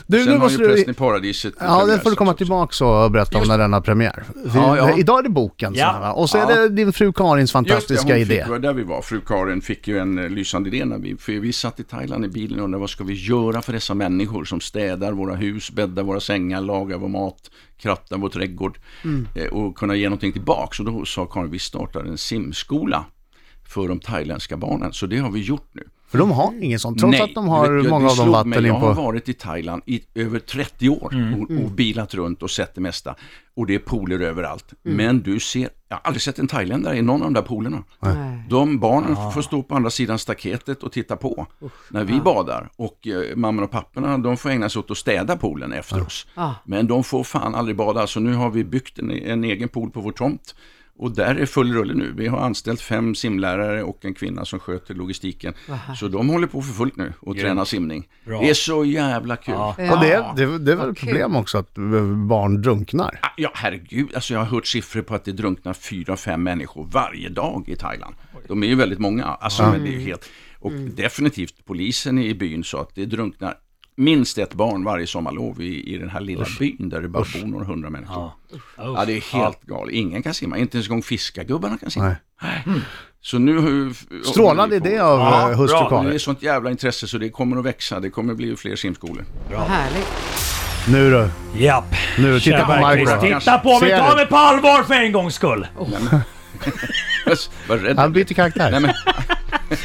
Du, 0.07 0.17
Sen 0.17 0.25
nu 0.25 0.31
har 0.31 0.39
måste 0.39 0.61
ju 0.61 0.67
du... 0.67 0.73
Prästen 0.73 0.91
i 0.91 0.97
paradiset. 0.97 1.53
Ja, 1.59 1.65
det 1.65 1.79
premiär 1.85 1.97
får 1.97 2.09
du 2.09 2.15
komma 2.15 2.33
tillbaka 2.33 2.85
och 2.85 3.11
berätta 3.11 3.37
om 3.37 3.47
när 3.47 3.57
den 3.57 3.73
har 3.73 3.81
premiär. 3.81 4.23
Ja, 4.55 4.77
ja. 4.77 4.97
Idag 4.97 5.19
är 5.19 5.23
det 5.23 5.29
boken, 5.29 5.73
Ja. 5.75 5.93
så 5.93 6.03
här, 6.05 6.17
och 6.17 6.29
så 6.29 6.37
är 6.37 6.41
Ja. 6.41 6.61
det 6.61 6.69
din 6.69 6.93
fru 6.93 7.13
Karins 7.13 7.41
Just 7.41 7.51
fantastiska 7.53 8.07
det, 8.07 8.13
hon 8.13 8.21
idé. 8.21 8.35
Fick, 8.35 8.43
det 8.45 8.51
var 8.51 8.59
där 8.59 8.73
vi 8.73 8.83
var. 8.83 9.01
Fru 9.01 9.21
Karin 9.21 9.61
fick 9.61 9.87
ju 9.87 9.97
en 9.99 10.17
eh, 10.19 10.29
lysande 10.29 10.69
idé 10.69 10.85
när 10.85 10.97
vi, 10.97 11.17
för 11.17 11.31
vi 11.33 11.53
satt 11.53 11.79
i 11.79 11.83
Thailand 11.83 12.25
i 12.25 12.27
bilen 12.27 12.59
och 12.59 12.65
undrade 12.65 12.79
vad 12.81 12.89
ska 12.89 13.03
vi 13.03 13.13
göra 13.13 13.61
för 13.61 13.73
dessa 13.73 13.93
människor 13.93 14.45
som 14.45 14.61
städar 14.61 15.11
våra 15.11 15.35
hus, 15.35 15.71
bäddar 15.71 16.03
våra 16.03 16.19
sängar, 16.19 16.61
lagar 16.61 16.97
vår 16.97 17.07
mat, 17.09 17.51
krattar 17.77 18.17
vår 18.17 18.29
trädgård 18.29 18.77
Mm. 19.03 19.27
eh, 19.35 19.47
och 19.47 19.77
kunna 19.77 19.95
ge 19.95 20.05
någonting 20.05 20.31
tillbaks. 20.31 20.79
Och 20.79 20.85
då 20.85 21.05
sa 21.05 21.25
Karin, 21.25 21.51
vi 21.51 21.59
startar 21.59 21.99
en 22.03 22.17
simskola 22.17 23.05
för 23.69 23.87
de 23.87 23.99
thailändska 23.99 24.57
barnen. 24.57 24.93
Så 24.93 25.05
det 25.05 25.17
har 25.17 25.31
vi 25.31 25.39
gjort 25.39 25.69
nu. 25.71 25.83
För 26.09 26.17
de 26.17 26.31
har 26.31 26.53
ingen 26.61 26.79
sån, 26.79 26.97
trots 26.97 27.21
att 27.21 27.35
de 27.35 27.47
har 27.47 27.69
vet 27.69 27.83
du, 27.83 27.89
många 27.89 28.09
av 28.09 28.17
dem 28.17 28.31
vatten 28.31 28.49
mig. 28.49 28.59
in 28.59 28.65
Jag 28.65 28.73
har 28.73 28.95
på... 28.95 29.01
varit 29.01 29.29
i 29.29 29.33
Thailand 29.33 29.81
i 29.85 30.01
över 30.15 30.39
30 30.39 30.89
år 30.89 31.35
och, 31.39 31.63
och 31.63 31.71
bilat 31.71 32.13
runt 32.13 32.43
och 32.43 32.51
sett 32.51 32.75
det 32.75 32.81
mesta. 32.81 33.15
Och 33.55 33.65
det 33.65 33.75
är 33.75 33.79
pooler 33.79 34.19
överallt. 34.19 34.73
Men 34.83 35.21
du 35.21 35.39
ser, 35.39 35.69
jag 35.87 35.95
har 35.95 36.01
aldrig 36.03 36.21
sett 36.21 36.39
en 36.39 36.47
thailändare 36.47 36.97
i 36.97 37.01
någon 37.01 37.21
av 37.21 37.27
de 37.27 37.33
där 37.33 37.41
poolerna. 37.41 37.83
Nej. 37.99 38.43
De 38.49 38.79
barnen 38.79 39.31
får 39.33 39.41
stå 39.41 39.63
på 39.63 39.75
andra 39.75 39.89
sidan 39.89 40.19
staketet 40.19 40.83
och 40.83 40.91
titta 40.91 41.15
på 41.15 41.47
när 41.89 42.03
vi 42.03 42.19
badar. 42.19 42.69
Och 42.75 43.07
eh, 43.07 43.35
mamman 43.35 43.63
och 43.63 43.71
papporna 43.71 44.17
de 44.17 44.37
får 44.37 44.49
ägna 44.49 44.69
sig 44.69 44.79
åt 44.79 44.91
att 44.91 44.97
städa 44.97 45.37
poolen 45.37 45.73
efter 45.73 46.01
oss. 46.01 46.27
Ah. 46.35 46.51
Men 46.65 46.87
de 46.87 47.03
får 47.03 47.23
fan 47.23 47.55
aldrig 47.55 47.77
bada. 47.77 48.07
Så 48.07 48.19
nu 48.19 48.33
har 48.33 48.49
vi 48.49 48.63
byggt 48.63 48.99
en, 48.99 49.11
en 49.11 49.43
egen 49.43 49.69
pool 49.69 49.91
på 49.91 50.01
vår 50.01 50.11
tomt. 50.11 50.55
Och 50.99 51.11
där 51.11 51.35
är 51.35 51.45
full 51.45 51.73
rulle 51.73 51.93
nu. 51.93 52.13
Vi 52.17 52.27
har 52.27 52.39
anställt 52.39 52.81
fem 52.81 53.15
simlärare 53.15 53.83
och 53.83 54.05
en 54.05 54.13
kvinna 54.13 54.45
som 54.45 54.59
sköter 54.59 54.93
logistiken. 54.93 55.53
Så 55.99 56.07
de 56.07 56.29
håller 56.29 56.47
på 56.47 56.61
för 56.61 56.73
fullt 56.73 56.97
nu 56.97 57.13
och 57.19 57.37
tränar 57.37 57.65
simning. 57.65 58.07
Bra. 58.25 58.41
Det 58.41 58.49
är 58.49 58.53
så 58.53 58.85
jävla 58.85 59.35
kul. 59.35 59.53
Ja. 59.53 59.75
Ja. 59.77 59.93
Och 59.93 59.99
det, 59.99 60.45
det, 60.45 60.57
det 60.57 60.71
är 60.71 60.75
väl 60.75 60.89
ett 60.89 60.99
problem 60.99 61.35
också 61.35 61.57
att 61.57 61.73
barn 62.27 62.61
drunknar. 62.61 63.19
Ja, 63.37 63.51
herregud. 63.53 64.15
Alltså 64.15 64.33
jag 64.33 64.39
har 64.39 64.47
hört 64.47 64.67
siffror 64.67 65.01
på 65.01 65.15
att 65.15 65.25
det 65.25 65.31
drunknar 65.31 65.73
fyra, 65.73 66.17
fem 66.17 66.43
människor 66.43 66.87
varje 66.91 67.29
dag 67.29 67.63
i 67.67 67.75
Thailand. 67.75 68.15
De 68.47 68.63
är 68.63 68.67
ju 68.67 68.75
väldigt 68.75 68.99
många. 68.99 69.25
Alltså, 69.25 69.63
men 69.63 69.83
det 69.83 69.89
är 69.89 69.91
ju 69.91 69.99
helt... 69.99 70.29
Och 70.59 70.71
definitivt 70.71 71.65
polisen 71.65 72.19
i 72.19 72.33
byn 72.33 72.63
sa 72.63 72.81
att 72.81 72.95
det 72.95 73.05
drunknar 73.05 73.57
minst 73.99 74.37
ett 74.37 74.53
barn 74.53 74.83
varje 74.83 75.07
sommarlov 75.07 75.61
i, 75.61 75.93
i 75.93 75.97
den 75.97 76.09
här 76.09 76.21
lilla 76.21 76.45
byn 76.59 76.89
där 76.89 77.01
det 77.01 77.07
bara 77.07 77.25
bor 77.33 77.47
några 77.47 77.65
hundra 77.65 77.89
människor. 77.89 78.15
Ja. 78.15 78.35
Ja, 78.77 79.05
det 79.05 79.13
är 79.13 79.33
helt 79.33 79.61
galet. 79.61 79.93
Ingen 79.93 80.23
kan 80.23 80.33
simma. 80.33 80.57
Inte 80.57 80.77
ens 80.77 80.87
en 80.87 80.91
gång 80.95 81.03
fiskargubbarna 81.03 81.77
kan 81.77 81.91
simma. 81.91 82.05
Nej. 82.05 82.15
Nej. 82.65 82.81
Så 83.21 83.39
nu. 83.39 83.93
Strålande 84.25 84.75
idé 84.75 84.99
av 84.99 85.19
Ja, 85.19 85.49
ja, 85.49 85.55
hustru 85.55 85.89
bra. 85.89 86.03
Det 86.03 86.13
är 86.13 86.19
sånt 86.19 86.43
jävla 86.43 86.71
intresse 86.71 87.07
så 87.07 87.17
det 87.17 87.29
kommer 87.29 87.57
att 87.57 87.65
växa. 87.65 87.99
Det 87.99 88.09
kommer 88.09 88.31
att 88.31 88.37
bli 88.37 88.55
fler 88.55 88.75
simskolor. 88.75 89.25
Härligt. 89.67 90.07
Nu 90.87 91.11
då. 91.11 91.29
Japp. 91.57 91.95
Nu, 92.17 92.39
titta 92.39 92.65
på 92.65 92.71
Marco. 92.81 93.21
Titta 93.21 93.57
på 93.57 93.79
mig, 93.79 93.99
ta 93.99 94.15
mig 94.15 94.25
på 94.25 94.35
allvar 94.35 94.83
för 94.83 94.93
en 94.93 95.11
gångs 95.11 95.35
skull. 95.35 95.67
Vad 97.67 97.83
rädd 97.83 97.99
Han 97.99 98.13
byter 98.13 98.33
karaktär. 98.33 98.71
Nej, 98.71 98.79
men, 98.81 98.93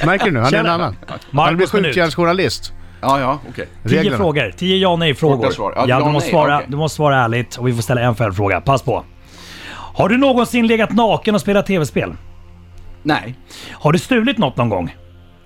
Märker 0.06 0.25
du 0.25 0.30
nu? 0.30 0.38
Han 0.38 0.54
är 0.54 0.59
en 0.59 0.64
Tjena. 0.64 0.73
annan. 0.73 0.97
Han 1.06 1.18
Marcos 1.30 1.73
blir 1.73 1.83
skjutjärnsjournalist. 1.83 2.73
Ja, 3.04 3.20
ja, 3.20 3.38
okej. 3.50 3.68
Tio 3.88 3.99
Reglerna. 3.99 4.16
frågor, 4.16 4.50
tio 4.56 4.76
ja 4.76 4.96
nej 4.96 5.14
frågor. 5.14 5.37
Korta 5.37 5.50
svar. 5.52 5.73
Ja, 5.76 5.84
Ja, 5.88 5.99
ja, 5.99 6.06
du, 6.06 6.12
måste 6.12 6.26
nej, 6.26 6.30
svara, 6.32 6.56
okej. 6.56 6.66
du 6.70 6.76
måste 6.76 6.96
svara 6.96 7.16
ärligt 7.25 7.56
och 7.56 7.68
vi 7.68 7.73
får 7.75 7.82
ställa 7.82 8.00
en 8.00 8.14
följdfråga. 8.14 8.61
Pass 8.61 8.82
på. 8.82 9.04
Har 9.73 10.08
du 10.08 10.16
någonsin 10.16 10.66
legat 10.66 10.92
naken 10.92 11.34
och 11.34 11.40
spelat 11.40 11.66
tv-spel? 11.66 12.14
Nej. 13.02 13.34
Har 13.73 13.92
du 13.92 13.99
stulit 13.99 14.38
något 14.38 14.56
någon 14.56 14.68
gång? 14.68 14.96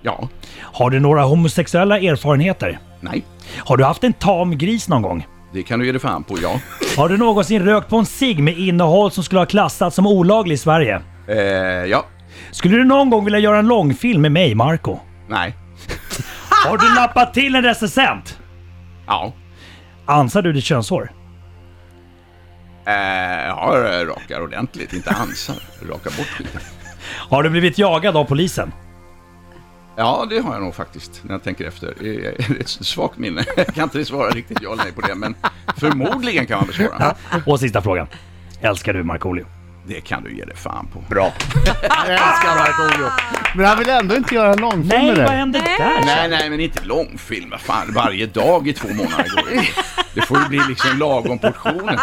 Ja. 0.01 0.27
Har 0.61 0.89
du 0.89 0.99
några 0.99 1.23
homosexuella 1.23 1.99
erfarenheter? 1.99 2.79
Nej. 3.01 3.23
Har 3.57 3.77
du 3.77 3.83
haft 3.83 4.03
en 4.03 4.13
tam 4.13 4.57
gris 4.57 4.89
någon 4.89 5.01
gång? 5.01 5.27
Det 5.53 5.63
kan 5.63 5.79
du 5.79 5.85
ge 5.85 5.91
dig 5.91 6.01
fan 6.01 6.23
på, 6.23 6.35
ja. 6.41 6.59
Har 6.97 7.09
du 7.09 7.17
någonsin 7.17 7.65
rökt 7.65 7.89
på 7.89 7.97
en 7.97 8.05
cigg 8.05 8.39
med 8.43 8.57
innehåll 8.57 9.11
som 9.11 9.23
skulle 9.23 9.41
ha 9.41 9.45
klassats 9.45 9.95
som 9.95 10.07
olaglig 10.07 10.53
i 10.55 10.57
Sverige? 10.57 11.01
Eh, 11.27 11.37
ja. 11.85 12.05
Skulle 12.51 12.77
du 12.77 12.83
någon 12.83 13.09
gång 13.09 13.25
vilja 13.25 13.39
göra 13.39 13.57
en 13.59 13.67
långfilm 13.67 14.21
med 14.21 14.31
mig, 14.31 14.55
Marco? 14.55 14.99
Nej. 15.27 15.53
Har 16.65 16.77
du 16.77 16.93
nappat 16.95 17.33
till 17.33 17.55
en 17.55 17.63
recensent? 17.63 18.39
Ja. 19.07 19.33
Ansar 20.05 20.41
du 20.41 20.53
ditt 20.53 20.63
könshår? 20.63 21.11
Eh, 22.85 22.93
jag 23.47 24.07
rakar 24.09 24.41
ordentligt, 24.41 24.93
inte 24.93 25.09
ansar. 25.11 25.55
Rakar 25.81 26.17
bort 26.17 26.27
skiten. 26.27 26.61
Har 27.29 27.43
du 27.43 27.49
blivit 27.49 27.77
jagad 27.77 28.17
av 28.17 28.23
polisen? 28.25 28.73
Ja, 29.95 30.25
det 30.29 30.39
har 30.39 30.53
jag 30.53 30.61
nog 30.61 30.75
faktiskt, 30.75 31.21
när 31.23 31.31
jag 31.33 31.43
tänker 31.43 31.67
efter. 31.67 31.93
Det 31.99 32.25
är 32.25 32.59
ett 32.61 32.69
svagt 32.69 33.17
minne. 33.17 33.43
Jag 33.57 33.67
kan 33.67 33.83
inte 33.83 34.05
svara 34.05 34.29
riktigt 34.29 34.57
ja 34.61 34.73
eller 34.73 34.83
nej 34.83 34.93
på 34.93 35.01
det, 35.01 35.15
men 35.15 35.35
förmodligen 35.77 36.45
kan 36.45 36.57
man 36.57 36.67
besvara. 36.67 37.15
Och 37.45 37.59
sista 37.59 37.81
frågan. 37.81 38.07
Älskar 38.61 38.93
du 38.93 39.03
Markoolio? 39.03 39.45
Det 39.89 40.01
kan 40.01 40.23
du 40.23 40.35
ge 40.35 40.45
dig 40.45 40.55
fan 40.55 40.87
på. 40.93 41.03
Bra. 41.09 41.33
Jag 41.65 42.09
älskar 42.09 42.55
Markoolio. 42.55 43.09
Men 43.55 43.65
han 43.65 43.79
vill 43.79 43.89
ändå 43.89 44.15
inte 44.15 44.35
göra 44.35 44.53
en 44.53 44.59
långfilm 44.59 44.87
Nej, 44.87 45.15
med 45.15 45.17
vad 45.17 45.35
hände 45.35 45.59
där? 45.59 46.05
Nej, 46.05 46.29
nej, 46.29 46.49
men 46.49 46.59
inte 46.59 46.85
långfilm. 46.85 47.49
Vad 47.49 47.61
Fan, 47.61 47.93
varje 47.93 48.25
dag 48.25 48.67
i 48.67 48.73
två 48.73 48.87
månader 48.87 49.29
går 49.35 49.49
det. 49.55 49.67
Det 50.13 50.21
får 50.21 50.39
ju 50.39 50.47
bli 50.47 50.61
liksom 50.69 50.99
lagom 50.99 51.39
portioner. 51.39 51.99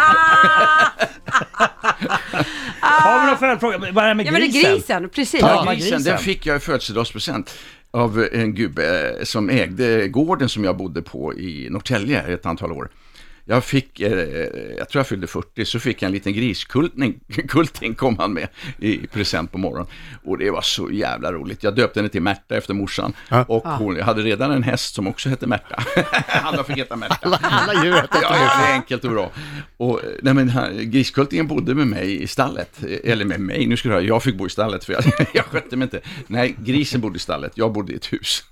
Har 2.81 3.21
vi 3.21 3.27
någon 3.27 3.39
följdfråga? 3.39 3.79
Vad 3.93 4.05
är 4.05 4.09
det 4.09 4.15
med 4.15 4.27
Ja 4.27 4.33
men 4.33 4.41
det 4.41 4.47
är 4.47 4.53
grisen? 4.53 4.73
grisen, 4.73 5.09
precis. 5.09 5.41
Ja. 5.41 5.73
Grisen. 5.73 6.03
den 6.03 6.19
fick 6.19 6.47
jag 6.47 6.57
i 6.57 6.61
födelsedagspresent 6.61 7.55
av 7.91 8.29
en 8.33 8.55
gubbe 8.55 9.15
som 9.23 9.51
ägde 9.51 10.09
gården 10.09 10.49
som 10.49 10.65
jag 10.65 10.77
bodde 10.77 11.03
på 11.03 11.35
i 11.35 11.69
Norrtälje 11.71 12.23
ett 12.23 12.47
antal 12.47 12.73
år. 12.73 12.89
Jag 13.49 13.65
fick, 13.65 14.01
eh, 14.01 14.11
jag 14.79 14.89
tror 14.89 15.01
jag 15.01 15.07
fyllde 15.07 15.27
40, 15.27 15.65
så 15.65 15.81
fick 15.81 16.03
jag 16.03 16.07
en 16.07 16.13
liten 16.13 16.33
griskulting, 16.33 17.21
kulting 17.49 17.95
kom 17.95 18.19
han 18.19 18.33
med 18.33 18.49
i 18.79 19.07
present 19.07 19.53
på 19.53 19.59
morgonen. 19.59 19.87
Och 20.25 20.39
det 20.39 20.51
var 20.51 20.63
så 20.63 20.91
jävla 20.91 21.33
roligt. 21.33 21.63
Jag 21.63 21.75
döpte 21.77 21.99
henne 22.01 22.09
till 22.09 22.23
Märta 22.23 22.57
efter 22.57 22.75
morsan. 22.75 23.13
Och 23.49 23.63
hon 23.69 24.01
hade 24.01 24.23
redan 24.23 24.51
en 24.51 24.63
häst 24.63 24.95
som 24.95 25.07
också 25.07 25.29
hette 25.29 25.47
Märta. 25.47 25.83
Alla 26.43 26.65
fick 26.65 26.77
heta 26.77 26.97
Märta. 26.97 27.39
Alla 27.43 27.85
djur 27.85 27.93
heter 27.95 28.09
Ja, 28.23 28.29
ja, 28.37 28.61
det 28.63 28.69
är 28.69 28.73
enkelt 28.75 29.05
och 29.05 29.11
bra. 29.11 29.31
Och, 29.77 30.01
nej, 30.23 30.35
men, 30.35 30.49
han- 30.51 30.91
griskultingen 30.91 31.47
bodde 31.47 31.75
med 31.75 31.87
mig 31.87 32.23
i 32.23 32.27
stallet. 32.27 32.79
Eller 33.05 33.25
med 33.25 33.41
mig, 33.41 33.67
nu 33.67 33.77
ska 33.77 33.89
du 33.89 33.95
höra, 33.95 34.05
jag 34.05 34.23
fick 34.23 34.35
bo 34.37 34.47
i 34.47 34.51
stallet 34.51 34.85
för 34.85 34.93
jag, 34.93 35.05
jag 35.35 35.45
skötte 35.45 35.77
mig 35.77 35.85
inte. 35.87 36.01
Nej, 36.27 36.57
grisen 36.59 37.01
bodde 37.01 37.17
i 37.17 37.21
stallet, 37.21 37.53
jag 37.55 37.73
bodde 37.73 37.93
i 37.93 37.97
ett 37.97 38.13
hus. 38.13 38.45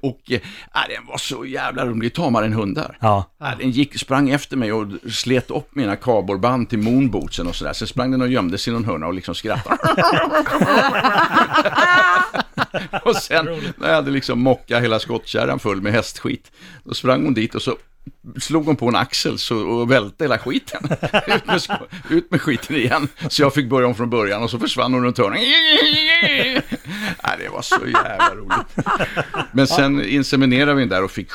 och 0.00 0.20
eh, 0.32 0.40
den 0.88 1.06
var 1.08 1.18
så 1.18 1.44
jävla 1.44 1.86
rolig, 1.86 2.14
tamare 2.14 2.46
än 2.46 2.52
hundar. 2.52 2.98
Ja. 3.00 3.30
Ja, 3.38 3.54
den 3.58 3.70
gick, 3.70 3.99
sprang 4.00 4.30
efter 4.30 4.56
mig 4.56 4.72
och 4.72 4.86
slet 5.10 5.50
upp 5.50 5.74
mina 5.74 5.96
kardborreband 5.96 6.68
till 6.68 6.78
moonbootsen 6.78 7.46
och 7.46 7.56
sådär. 7.56 7.72
Sen 7.72 7.88
sprang 7.88 8.10
den 8.10 8.22
och 8.22 8.28
gömde 8.28 8.58
sig 8.58 8.70
i 8.70 8.74
någon 8.74 8.84
hörna 8.84 9.06
och 9.06 9.14
liksom 9.14 9.34
skrattade. 9.34 9.78
och 13.04 13.16
sen 13.16 13.44
när 13.76 13.88
jag 13.88 13.94
hade 13.94 14.10
liksom 14.10 14.40
mockat 14.40 14.82
hela 14.82 14.98
skottkärran 14.98 15.58
full 15.58 15.82
med 15.82 15.92
hästskit, 15.92 16.52
då 16.84 16.94
sprang 16.94 17.24
hon 17.24 17.34
dit 17.34 17.54
och 17.54 17.62
så 17.62 17.76
slog 18.40 18.66
hon 18.66 18.76
på 18.76 18.88
en 18.88 18.96
axel 18.96 19.38
så, 19.38 19.56
och 19.56 19.90
välte 19.90 20.24
hela 20.24 20.38
skiten. 20.38 20.82
ut, 21.26 21.46
med, 21.46 21.60
ut 22.08 22.30
med 22.30 22.40
skiten 22.40 22.76
igen. 22.76 23.08
Så 23.28 23.42
jag 23.42 23.54
fick 23.54 23.68
börja 23.68 23.86
om 23.86 23.94
från 23.94 24.10
början 24.10 24.42
och 24.42 24.50
så 24.50 24.58
försvann 24.58 24.94
hon 24.94 25.04
runt 25.04 25.18
hörnan. 25.18 25.38
Nej, 27.22 27.36
det 27.38 27.48
var 27.48 27.62
så 27.62 27.86
jävla 27.86 28.34
roligt. 28.34 28.86
Men 29.52 29.66
sen 29.66 30.04
inseminerade 30.04 30.74
vi 30.74 30.82
den 30.82 30.88
där 30.88 31.04
och 31.04 31.10
fick 31.10 31.30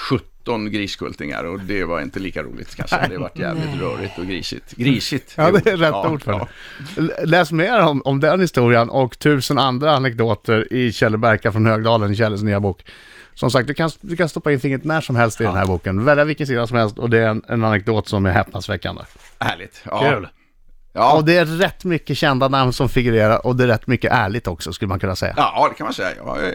17 0.46 0.72
griskultingar 0.72 1.44
och 1.44 1.60
det 1.60 1.84
var 1.84 2.02
inte 2.02 2.20
lika 2.20 2.44
roligt 2.44 2.76
kanske. 2.76 3.08
Det 3.10 3.18
var 3.18 3.32
jävligt 3.36 3.82
rörigt 3.82 4.20
och 4.20 4.26
grisigt. 4.26 4.76
Grisigt. 4.76 5.34
Ja, 5.38 5.52
det 5.52 5.72
är 5.72 5.78
rätt 5.78 5.90
ja, 5.90 6.10
ord 6.10 6.24
för 6.24 6.32
ja. 6.32 6.48
det. 6.96 7.26
Läs 7.26 7.52
mer 7.52 7.82
om, 7.82 8.02
om 8.06 8.20
den 8.20 8.42
historien 8.42 8.90
och 8.90 9.20
tusen 9.20 9.58
andra 9.58 9.92
anekdoter 9.92 10.74
i 10.74 10.92
Kjelle 10.92 11.18
Berka 11.18 11.52
från 11.52 11.66
Högdalen 11.66 12.12
i 12.12 12.16
Kjelles 12.16 12.44
nya 12.44 12.60
bok. 12.60 12.84
Som 13.34 13.52
sagt, 13.52 13.68
du 13.68 13.74
kan, 13.74 13.90
du 14.02 14.16
kan 14.16 14.30
stoppa 14.30 14.52
in 14.52 14.60
fingret 14.60 14.84
när 14.84 15.02
som 15.02 15.16
helst 15.16 15.42
i 15.42 15.44
den 15.44 15.56
här 15.56 15.66
boken. 15.66 16.06
Välja 16.06 16.24
vilken 16.24 16.48
sida 16.48 16.68
som 16.68 16.78
helst 16.78 16.98
och 16.98 17.10
det 17.10 17.20
är 17.20 17.28
en, 17.28 17.42
en 17.48 17.64
anekdot 17.64 18.08
som 18.08 18.26
är 18.26 18.32
häpnadsväckande. 18.32 19.02
Härligt. 19.40 19.84
Ja. 19.86 20.00
Kul. 20.00 20.28
Ja. 20.98 21.18
Och 21.18 21.26
det 21.26 21.38
är 21.38 21.46
rätt 21.46 21.84
mycket 21.84 22.18
kända 22.18 22.48
namn 22.48 22.74
som 22.74 22.90
figurerar 22.90 23.46
och 23.46 23.56
det 23.56 23.64
är 23.64 23.68
rätt 23.68 23.88
mycket 23.88 24.12
ärligt 24.12 24.48
också 24.48 24.74
skulle 24.74 24.90
man 24.90 25.00
kunna 25.00 25.16
säga. 25.16 25.34
Ja, 25.38 25.68
det 25.72 25.76
kan 25.78 25.86
man 25.86 25.94
säga. 25.94 26.10
Ja, 26.26 26.36
eh, 26.42 26.52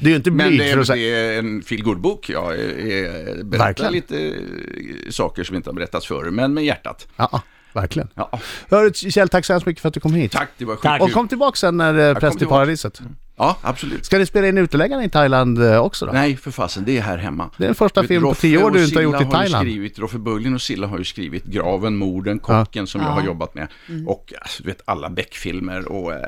Det 0.00 0.06
är 0.06 0.10
ju 0.10 0.16
inte 0.16 0.30
men 0.30 0.48
blyg 0.48 0.60
det 0.60 0.70
för 0.70 0.76
är, 0.76 0.80
att 0.80 0.86
säga. 0.86 1.16
det 1.16 1.34
är 1.34 1.38
en 1.38 1.62
feelgood-bok. 1.62 2.28
Jag 2.30 2.44
eh, 2.44 2.60
eh, 2.60 3.44
berättar 3.44 3.58
Verkligen. 3.58 3.92
lite 3.92 4.16
eh, 4.26 5.10
saker 5.10 5.44
som 5.44 5.56
inte 5.56 5.70
har 5.70 5.74
berättats 5.74 6.06
förr, 6.06 6.30
men 6.30 6.54
med 6.54 6.64
hjärtat. 6.64 7.06
Ja, 7.16 7.42
verkligen. 7.72 8.08
Ja. 8.14 8.40
Hörru 8.70 8.92
Kjell, 8.94 9.28
tack 9.28 9.44
så 9.44 9.52
hemskt 9.52 9.66
mycket 9.66 9.80
för 9.82 9.88
att 9.88 9.94
du 9.94 10.00
kom 10.00 10.14
hit. 10.14 10.32
Tack, 10.32 10.48
det 10.58 10.64
var 10.64 10.76
skitkul. 10.76 11.00
Och 11.00 11.12
kom 11.12 11.28
tillbaka 11.28 11.56
sen 11.56 11.76
när 11.76 12.08
eh, 12.10 12.14
Präst 12.14 12.42
i 12.42 12.46
paradiset. 12.46 13.00
Ja, 13.38 13.56
absolut. 13.62 14.04
Ska 14.04 14.18
ni 14.18 14.26
spela 14.26 14.48
in 14.48 14.58
uteläggarna 14.58 15.04
i 15.04 15.08
Thailand 15.10 15.62
eh, 15.62 15.78
också 15.78 16.06
då? 16.06 16.12
Nej, 16.12 16.36
för 16.36 16.50
fasen, 16.50 16.84
det 16.84 16.98
är 16.98 17.02
här 17.02 17.18
hemma. 17.18 17.50
Det 17.56 17.64
är 17.64 17.68
den 17.68 17.74
första 17.74 18.00
Vet, 18.00 18.08
film 18.08 18.22
på 18.22 18.34
tio 18.34 18.62
år 18.64 18.70
du 18.70 18.84
inte 18.84 18.96
har 18.98 19.02
gjort 19.02 19.20
i 19.20 19.24
Har 19.24 19.30
Thailand. 19.32 19.66
ju 19.66 19.70
skrivit, 19.72 19.98
Roffe 19.98 20.18
Börjlind 20.18 20.54
och 20.54 20.62
Silla 20.62 20.86
har 20.86 20.98
ju 20.98 21.04
skrivit 21.04 21.44
Graven, 21.44 21.96
Morden, 21.96 22.38
Kocken 22.38 22.86
som 22.86 23.00
jag 23.00 23.08
har 23.08 23.22
jobbat 23.22 23.54
med. 23.54 23.68
Mm. 23.88 24.08
Och 24.08 24.32
alltså, 24.40 24.62
du 24.62 24.68
vet, 24.68 24.80
alla 24.84 25.10
Beck-filmer 25.10 25.88
och 25.92 26.12
eh, 26.12 26.18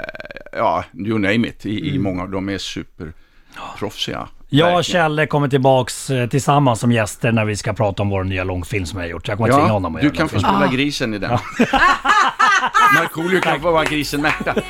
ja, 0.53 0.85
you 0.95 1.19
name 1.19 1.49
it. 1.49 1.67
I, 1.67 1.81
Mm. 1.81 1.95
i 1.95 1.99
många 1.99 2.23
av 2.23 2.31
dem 2.31 2.49
är 2.49 2.59
superproffsiga. 2.59 4.29
Jag 4.53 4.79
och. 4.79 4.85
Kjelle 4.85 5.27
kommer 5.27 5.49
tillbaks 5.49 6.11
eh, 6.11 6.29
tillsammans 6.29 6.81
som 6.81 6.93
gäster 6.93 7.33
när 7.33 7.45
vi 7.45 7.57
ska 7.57 7.73
prata 7.73 8.03
om 8.03 8.09
vår 8.09 8.25
nya 8.25 8.45
långfilm 8.45 8.87
som 8.87 8.99
jag 8.99 9.07
har 9.07 9.11
gjort. 9.11 9.29
Jag 9.29 9.37
kommer 9.37 9.49
tvinga 9.53 9.67
Ja, 9.67 9.73
honom 9.73 9.95
att 9.95 10.01
du 10.01 10.07
göra 10.07 10.17
kan 10.17 10.29
få 10.29 10.39
spela 10.39 10.67
grisen 10.73 11.15
i 11.15 11.19
den. 11.19 11.31
Markoolio 12.95 13.41
kan 13.41 13.61
få 13.61 13.71
vara 13.71 13.85
grisen 13.85 14.23
Märta. 14.23 14.55